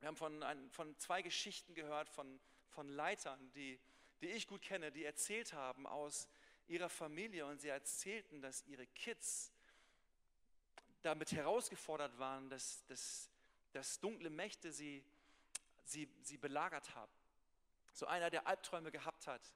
[0.00, 3.80] wir haben von, ein, von zwei Geschichten gehört von, von Leitern, die
[4.20, 6.28] die ich gut kenne, die erzählt haben aus
[6.66, 9.52] ihrer Familie und sie erzählten, dass ihre Kids
[11.02, 13.28] damit herausgefordert waren, dass, dass,
[13.72, 15.04] dass dunkle Mächte sie,
[15.84, 17.12] sie, sie belagert haben.
[17.92, 19.52] So einer, der Albträume gehabt hat.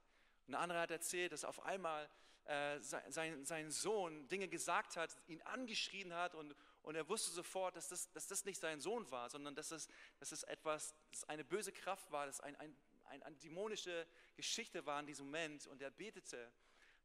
[0.46, 2.08] Ein anderer hat erzählt, dass auf einmal
[2.44, 7.76] äh, sein, sein Sohn Dinge gesagt hat, ihn angeschrien hat und, und er wusste sofort,
[7.76, 11.24] dass das, dass das nicht sein Sohn war, sondern dass es, dass es etwas, dass
[11.24, 12.74] eine böse Kraft war, dass ein, ein,
[13.08, 16.52] ein, eine dämonische Geschichte war in diesem Moment und er betete,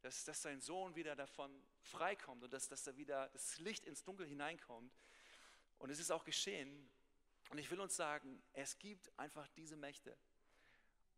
[0.01, 4.03] dass, dass sein Sohn wieder davon freikommt und dass, dass da wieder das Licht ins
[4.03, 4.93] Dunkel hineinkommt.
[5.79, 6.89] Und es ist auch geschehen.
[7.49, 10.17] Und ich will uns sagen, es gibt einfach diese Mächte.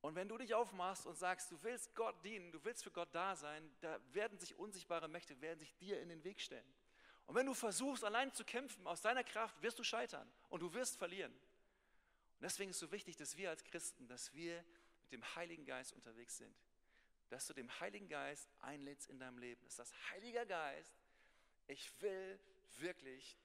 [0.02, 3.10] Und wenn du dich aufmachst und sagst, du willst Gott dienen, du willst für Gott
[3.12, 6.74] da sein, da werden sich unsichtbare Mächte, werden sich dir in den Weg stellen.
[7.26, 10.72] Und wenn du versuchst, allein zu kämpfen, aus deiner Kraft, wirst du scheitern und du
[10.74, 11.36] wirst verlieren.
[12.40, 14.64] Und deswegen ist es so wichtig, dass wir als Christen, dass wir
[15.04, 16.56] mit dem Heiligen Geist unterwegs sind.
[17.30, 19.64] dass du dem Heiligen Geist einlädst in deinem Leben.
[19.66, 20.94] Dass das Heiliger Geist,
[21.68, 22.40] ich will
[22.78, 23.38] wirklich,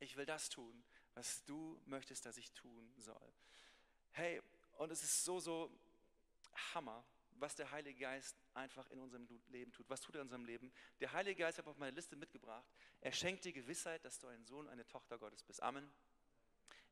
[0.00, 0.82] ich will das tun,
[1.14, 3.32] was du möchtest, dass ich tun soll.
[4.12, 4.42] Hey,
[4.78, 5.70] und es ist so, so
[6.74, 7.04] Hammer,
[7.36, 9.88] was der Heilige Geist einfach in unserem Leben tut.
[9.88, 10.72] Was tut er in unserem Leben?
[11.00, 12.66] Der Heilige Geist, ich habe auf meine Liste mitgebracht,
[13.00, 15.62] er schenkt dir Gewissheit, dass du ein Sohn, eine Tochter Gottes bist.
[15.62, 15.88] Amen.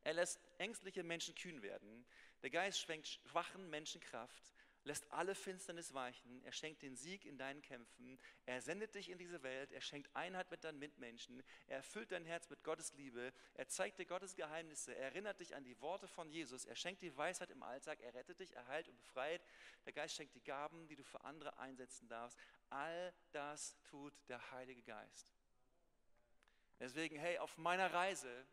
[0.04, 2.04] Er lässt ängstliche Menschen kühn werden.
[2.42, 4.52] Der Geist schwenkt schwachen Menschen Kraft
[4.84, 9.18] lässt alle Finsternis weichen, er schenkt den Sieg in deinen Kämpfen, er sendet dich in
[9.18, 13.32] diese Welt, er schenkt Einheit mit deinen Mitmenschen, er erfüllt dein Herz mit Gottes Liebe,
[13.54, 17.02] er zeigt dir Gottes Geheimnisse, er erinnert dich an die Worte von Jesus, er schenkt
[17.02, 19.42] dir Weisheit im Alltag, er rettet dich, er heilt und befreit,
[19.86, 22.38] der Geist schenkt die Gaben, die du für andere einsetzen darfst.
[22.70, 25.32] All das tut der Heilige Geist.
[26.80, 28.44] Deswegen, hey, auf meiner Reise,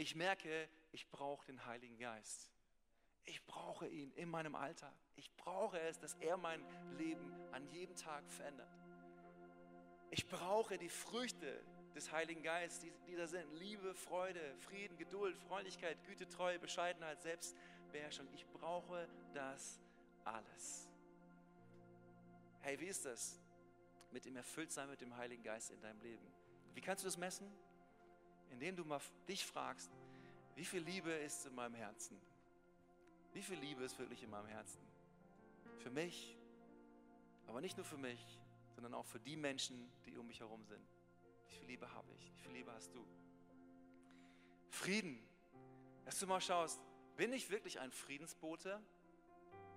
[0.00, 2.50] ich merke, ich brauche den Heiligen Geist.
[3.24, 4.94] Ich brauche ihn in meinem Alltag.
[5.14, 6.64] Ich brauche es, dass er mein
[6.96, 8.72] Leben an jedem Tag verändert.
[10.10, 11.62] Ich brauche die Früchte
[11.94, 13.52] des Heiligen Geistes, die, die da sind.
[13.52, 18.26] Liebe, Freude, Frieden, Geduld, Freundlichkeit, Güte, Treue, Bescheidenheit, Selbstbeherrschung.
[18.32, 19.78] Ich brauche das
[20.24, 20.88] alles.
[22.60, 23.38] Hey, wie ist das
[24.12, 26.26] mit dem Erfülltsein mit dem Heiligen Geist in deinem Leben?
[26.72, 27.46] Wie kannst du das messen?
[28.50, 29.90] Indem du mal dich fragst,
[30.54, 32.20] wie viel Liebe ist in meinem Herzen?
[33.32, 34.80] Wie viel Liebe ist wirklich in meinem Herzen?
[35.78, 36.36] Für mich,
[37.46, 38.38] aber nicht nur für mich,
[38.74, 40.86] sondern auch für die Menschen, die um mich herum sind.
[41.48, 42.32] Wie viel Liebe habe ich?
[42.32, 43.04] Wie viel Liebe hast du?
[44.68, 45.22] Frieden.
[46.04, 46.80] Dass du mal schaust,
[47.16, 48.80] bin ich wirklich ein Friedensbote?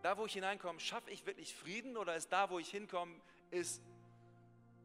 [0.02, 3.20] Da, wo ich hineinkomme, schaffe ich wirklich Frieden oder ist da, wo ich hinkomme,
[3.52, 3.82] ist,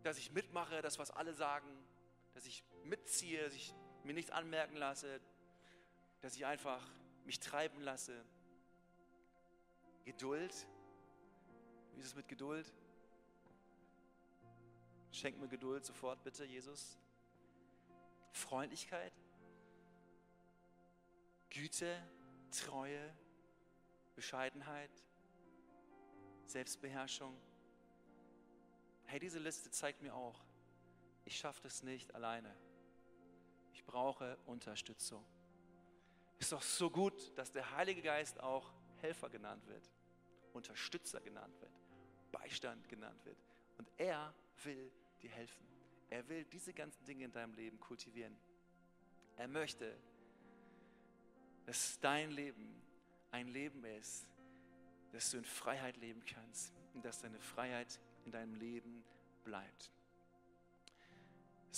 [0.03, 1.69] dass ich mitmache, das, was alle sagen,
[2.35, 3.75] dass ich mitziehe, dass ich
[4.05, 5.21] mir nichts anmerken lasse,
[6.21, 6.83] dass ich einfach
[7.25, 8.25] mich treiben lasse?
[10.05, 10.55] Geduld.
[11.95, 12.73] Wie ist es mit Geduld?
[15.11, 16.99] Schenk mir Geduld sofort, bitte, Jesus.
[18.33, 19.13] Freundlichkeit,
[21.51, 22.01] Güte,
[22.51, 23.15] Treue,
[24.15, 24.91] Bescheidenheit,
[26.47, 27.37] Selbstbeherrschung.
[29.07, 30.45] Hey, diese Liste zeigt mir auch,
[31.25, 32.55] ich schaffe das nicht alleine.
[33.79, 35.25] Ich brauche Unterstützung.
[36.41, 39.89] Ist doch so gut, dass der Heilige Geist auch Helfer genannt wird.
[40.53, 41.71] Unterstützer genannt wird,
[42.33, 43.39] Beistand genannt wird.
[43.79, 44.91] Und er will
[45.23, 45.65] dir helfen.
[46.11, 48.37] Er will diese ganzen Dinge in deinem Leben kultivieren.
[49.37, 49.97] Er möchte,
[51.65, 52.83] dass dein Leben
[53.31, 54.29] ein Leben ist,
[55.13, 59.05] dass du in Freiheit leben kannst und dass deine Freiheit in deinem Leben
[59.45, 59.93] bleibt.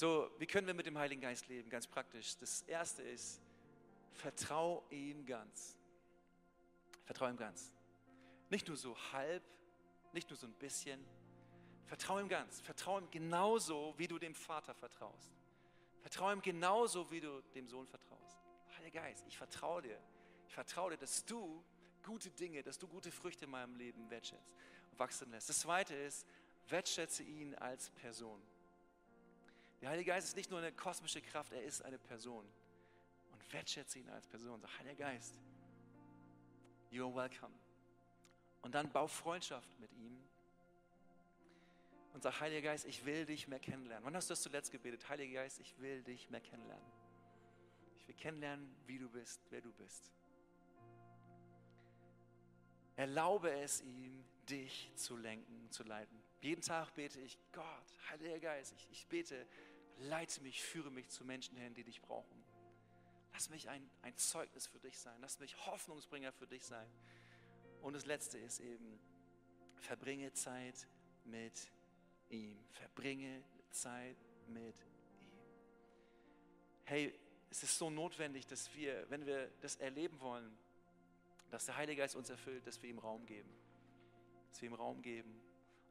[0.01, 1.69] So, wie können wir mit dem Heiligen Geist leben?
[1.69, 2.35] Ganz praktisch.
[2.39, 3.39] Das erste ist,
[4.15, 5.77] vertrau ihm ganz.
[7.05, 7.75] Vertrau ihm ganz.
[8.49, 9.43] Nicht nur so halb,
[10.15, 11.05] nicht nur so ein bisschen.
[11.85, 12.63] Vertrau ihm ganz.
[12.63, 15.35] Vertrau ihm genauso, wie du dem Vater vertraust.
[16.01, 18.39] Vertrau ihm genauso, wie du dem Sohn vertraust.
[18.79, 20.01] Heiliger Geist, ich vertraue dir.
[20.49, 21.63] Ich vertraue dir, dass du
[22.03, 24.57] gute Dinge, dass du gute Früchte in meinem Leben wertschätzt
[24.93, 25.51] und wachsen lässt.
[25.51, 26.27] Das zweite ist,
[26.71, 28.41] wertschätze ihn als Person.
[29.81, 32.47] Der Heilige Geist ist nicht nur eine kosmische Kraft, er ist eine Person.
[33.33, 34.61] Und wertschätze ihn als Person.
[34.61, 35.35] Sag, Heiliger Geist,
[36.93, 37.55] you're welcome.
[38.63, 40.19] Und dann bau Freundschaft mit ihm.
[42.13, 44.05] Und sag, Heiliger Geist, ich will dich mehr kennenlernen.
[44.05, 45.09] Wann hast du das zuletzt gebetet?
[45.09, 46.93] Heiliger Geist, ich will dich mehr kennenlernen.
[47.97, 50.13] Ich will kennenlernen, wie du bist, wer du bist.
[52.97, 56.21] Erlaube es ihm, dich zu lenken, zu leiten.
[56.43, 59.47] Jeden Tag bete ich, Gott, Heiliger Geist, ich, ich bete,
[60.01, 62.45] leite mich, führe mich zu Menschen hin, die dich brauchen.
[63.33, 65.17] Lass mich ein, ein Zeugnis für dich sein.
[65.21, 66.91] Lass mich Hoffnungsbringer für dich sein.
[67.83, 69.01] Und das Letzte ist eben,
[69.77, 70.87] verbringe Zeit
[71.25, 71.71] mit
[72.29, 72.59] ihm.
[72.73, 74.17] Verbringe Zeit
[74.49, 74.75] mit
[75.21, 75.33] ihm.
[76.85, 77.15] Hey,
[77.51, 80.57] es ist so notwendig, dass wir, wenn wir das erleben wollen,
[81.51, 83.51] dass der Heilige Geist uns erfüllt, dass wir ihm Raum geben.
[84.51, 85.41] Dass wir ihm Raum geben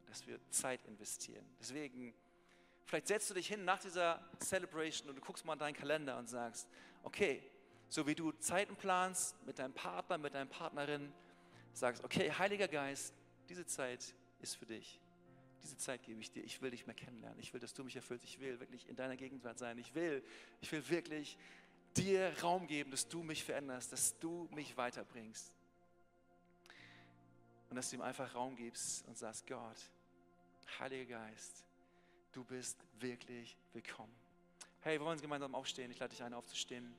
[0.00, 1.44] und dass wir Zeit investieren.
[1.58, 2.14] Deswegen,
[2.84, 6.18] vielleicht setzt du dich hin nach dieser Celebration und du guckst mal in deinen Kalender
[6.18, 6.68] und sagst,
[7.02, 7.42] okay,
[7.88, 11.12] so wie du Zeiten planst mit deinem Partner, mit deiner Partnerin,
[11.72, 13.14] sagst, okay, Heiliger Geist,
[13.48, 15.00] diese Zeit ist für dich.
[15.62, 16.42] Diese Zeit gebe ich dir.
[16.42, 17.38] Ich will dich mehr kennenlernen.
[17.40, 18.24] Ich will, dass du mich erfüllst.
[18.24, 19.76] Ich will wirklich in deiner Gegenwart sein.
[19.78, 20.24] Ich will,
[20.60, 21.36] ich will wirklich
[21.96, 25.52] dir Raum geben, dass du mich veränderst, dass du mich weiterbringst.
[27.68, 29.76] Und dass du ihm einfach Raum gibst und sagst, Gott,
[30.78, 31.64] Heiliger Geist,
[32.32, 34.14] du bist wirklich willkommen.
[34.80, 35.90] Hey, wir wollen uns gemeinsam aufstehen.
[35.90, 36.94] Ich lade dich ein, aufzustehen.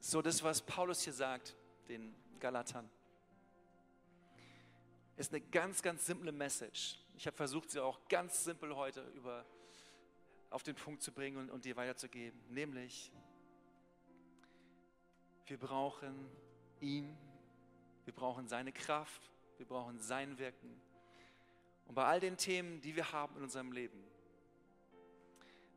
[0.00, 1.56] So, das, was Paulus hier sagt,
[1.88, 2.88] den Galatern.
[5.16, 6.98] Ist eine ganz, ganz simple Message.
[7.16, 9.44] Ich habe versucht, sie auch ganz simpel heute über,
[10.50, 12.38] auf den Punkt zu bringen und, und dir weiterzugeben.
[12.50, 13.12] Nämlich,
[15.46, 16.28] wir brauchen
[16.80, 17.16] ihn,
[18.04, 20.80] wir brauchen seine Kraft, wir brauchen sein Wirken.
[21.86, 24.02] Und bei all den Themen, die wir haben in unserem Leben,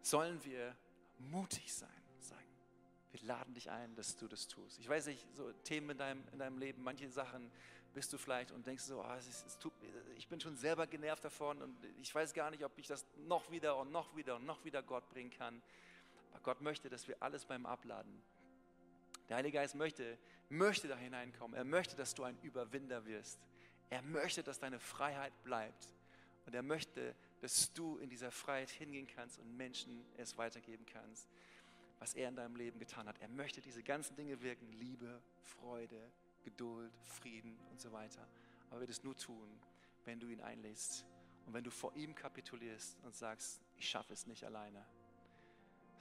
[0.02, 0.76] sollen wir
[1.20, 2.48] mutig sein, sagen,
[3.12, 4.80] wir laden dich ein, dass du das tust.
[4.80, 7.52] Ich weiß nicht, so Themen in deinem, in deinem Leben, manche Sachen
[7.94, 9.74] bist du vielleicht und denkst so, oh, es ist, es tut,
[10.18, 13.50] ich bin schon selber genervt davon und ich weiß gar nicht, ob ich das noch
[13.50, 15.62] wieder und noch wieder und noch wieder Gott bringen kann.
[16.32, 18.22] Aber Gott möchte, dass wir alles beim Abladen
[19.30, 20.18] der Heilige Geist möchte,
[20.50, 21.56] möchte da hineinkommen.
[21.56, 23.40] Er möchte, dass du ein Überwinder wirst.
[23.90, 25.94] Er möchte, dass deine Freiheit bleibt.
[26.46, 31.28] Und er möchte, dass du in dieser Freiheit hingehen kannst und Menschen es weitergeben kannst,
[32.00, 33.20] was er in deinem Leben getan hat.
[33.20, 34.72] Er möchte diese ganzen Dinge wirken.
[34.72, 36.12] Liebe, Freude,
[36.44, 38.26] Geduld, Frieden und so weiter.
[38.70, 39.50] Aber er wird es nur tun,
[40.06, 41.06] wenn du ihn einlädst
[41.46, 44.86] und wenn du vor ihm kapitulierst und sagst, ich schaffe es nicht alleine.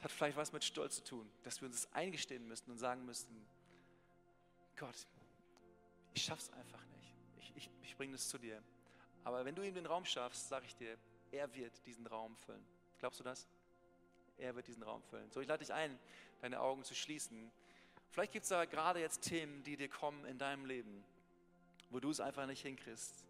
[0.00, 3.04] Hat vielleicht was mit Stolz zu tun, dass wir uns das eingestehen müssen und sagen
[3.04, 3.46] müssen,
[4.76, 5.06] Gott,
[6.14, 7.14] ich schaff's einfach nicht.
[7.38, 8.62] Ich, ich, ich bringe das zu dir.
[9.24, 10.96] Aber wenn du ihm den Raum schaffst, sage ich dir,
[11.30, 12.64] er wird diesen Raum füllen.
[12.98, 13.48] Glaubst du das?
[14.38, 15.30] Er wird diesen Raum füllen.
[15.30, 15.98] So, ich lade dich ein,
[16.40, 17.50] deine Augen zu schließen.
[18.10, 21.04] Vielleicht gibt es da gerade jetzt Themen, die dir kommen in deinem Leben,
[21.90, 23.24] wo du es einfach nicht hinkriegst.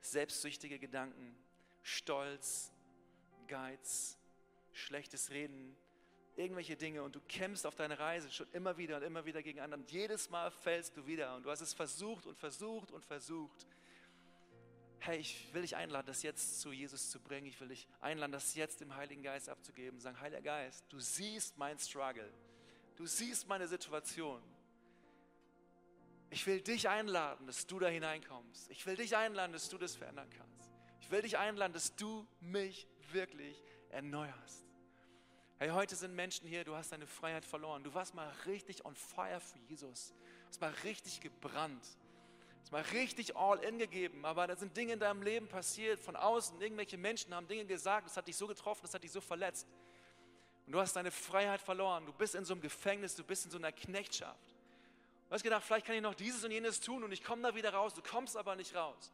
[0.00, 1.36] Selbstsüchtige Gedanken,
[1.82, 2.72] Stolz,
[3.48, 4.16] Geiz,
[4.72, 5.76] schlechtes Reden,
[6.36, 9.60] irgendwelche Dinge und du kämpfst auf deiner Reise schon immer wieder und immer wieder gegen
[9.60, 9.84] anderen.
[9.86, 13.66] Jedes Mal fällst du wieder und du hast es versucht und versucht und versucht.
[15.00, 17.46] Hey, ich will dich einladen, das jetzt zu Jesus zu bringen.
[17.48, 19.98] Ich will dich einladen, das jetzt dem Heiligen Geist abzugeben.
[19.98, 22.32] Sagen, Heiliger Geist, du siehst mein Struggle.
[22.96, 24.40] Du siehst meine Situation.
[26.30, 28.70] Ich will dich einladen, dass du da hineinkommst.
[28.70, 30.70] Ich will dich einladen, dass du das verändern kannst.
[31.00, 34.71] Ich will dich einladen, dass du mich wirklich erneuerst.
[35.62, 37.84] Hey, heute sind Menschen hier, du hast deine Freiheit verloren.
[37.84, 40.12] Du warst mal richtig on fire für Jesus.
[40.40, 41.84] Du hast mal richtig gebrannt.
[41.84, 44.24] Du hast mal richtig all in gegeben.
[44.24, 46.60] Aber da sind Dinge in deinem Leben passiert von außen.
[46.60, 49.68] Irgendwelche Menschen haben Dinge gesagt, das hat dich so getroffen, das hat dich so verletzt.
[50.66, 52.06] Und du hast deine Freiheit verloren.
[52.06, 54.56] Du bist in so einem Gefängnis, du bist in so einer Knechtschaft.
[55.28, 57.54] Du hast gedacht, vielleicht kann ich noch dieses und jenes tun und ich komme da
[57.54, 57.94] wieder raus.
[57.94, 59.12] Du kommst aber nicht raus.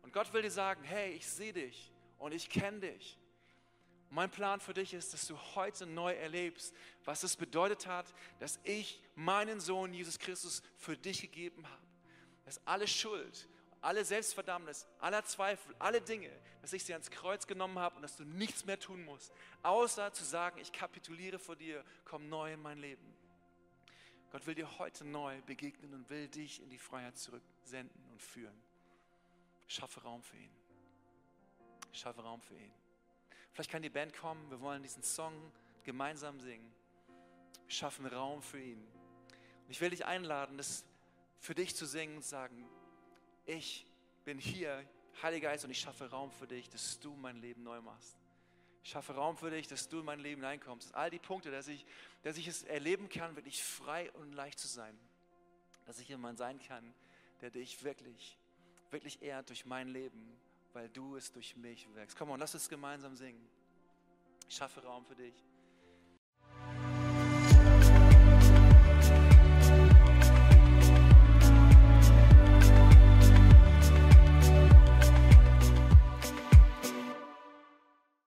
[0.00, 3.17] Und Gott will dir sagen, hey, ich sehe dich und ich kenne dich.
[4.10, 8.06] Mein Plan für dich ist, dass du heute neu erlebst, was es bedeutet hat,
[8.38, 11.82] dass ich meinen Sohn Jesus Christus für dich gegeben habe.
[12.46, 13.48] Dass alle Schuld,
[13.82, 16.30] alle Selbstverdammnis, aller Zweifel, alle Dinge,
[16.62, 19.32] dass ich sie ans Kreuz genommen habe und dass du nichts mehr tun musst,
[19.62, 23.14] außer zu sagen, ich kapituliere vor dir, komm neu in mein Leben.
[24.30, 28.62] Gott will dir heute neu begegnen und will dich in die Freiheit zurücksenden und führen.
[29.66, 30.50] Schaffe Raum für ihn.
[31.92, 32.72] Schaffe Raum für ihn.
[33.58, 35.34] Vielleicht kann die Band kommen, wir wollen diesen Song
[35.82, 36.72] gemeinsam singen.
[37.66, 38.78] Wir schaffen Raum für ihn.
[38.78, 40.84] Und ich will dich einladen, das
[41.40, 42.64] für dich zu singen und sagen,
[43.46, 43.84] ich
[44.24, 44.88] bin hier,
[45.24, 48.16] Heiliger Geist, und ich schaffe Raum für dich, dass du mein Leben neu machst.
[48.84, 50.94] Ich schaffe Raum für dich, dass du in mein Leben hineinkommst.
[50.94, 51.84] All die Punkte, dass ich,
[52.22, 54.96] dass ich es erleben kann, wirklich frei und leicht zu sein.
[55.84, 56.94] Dass ich jemand sein kann,
[57.40, 58.38] der dich wirklich,
[58.92, 60.38] wirklich ehrt durch mein Leben
[60.78, 62.16] weil du es durch mich wirkst.
[62.16, 63.44] Komm und lass uns gemeinsam singen.
[64.48, 65.34] Ich schaffe Raum für dich.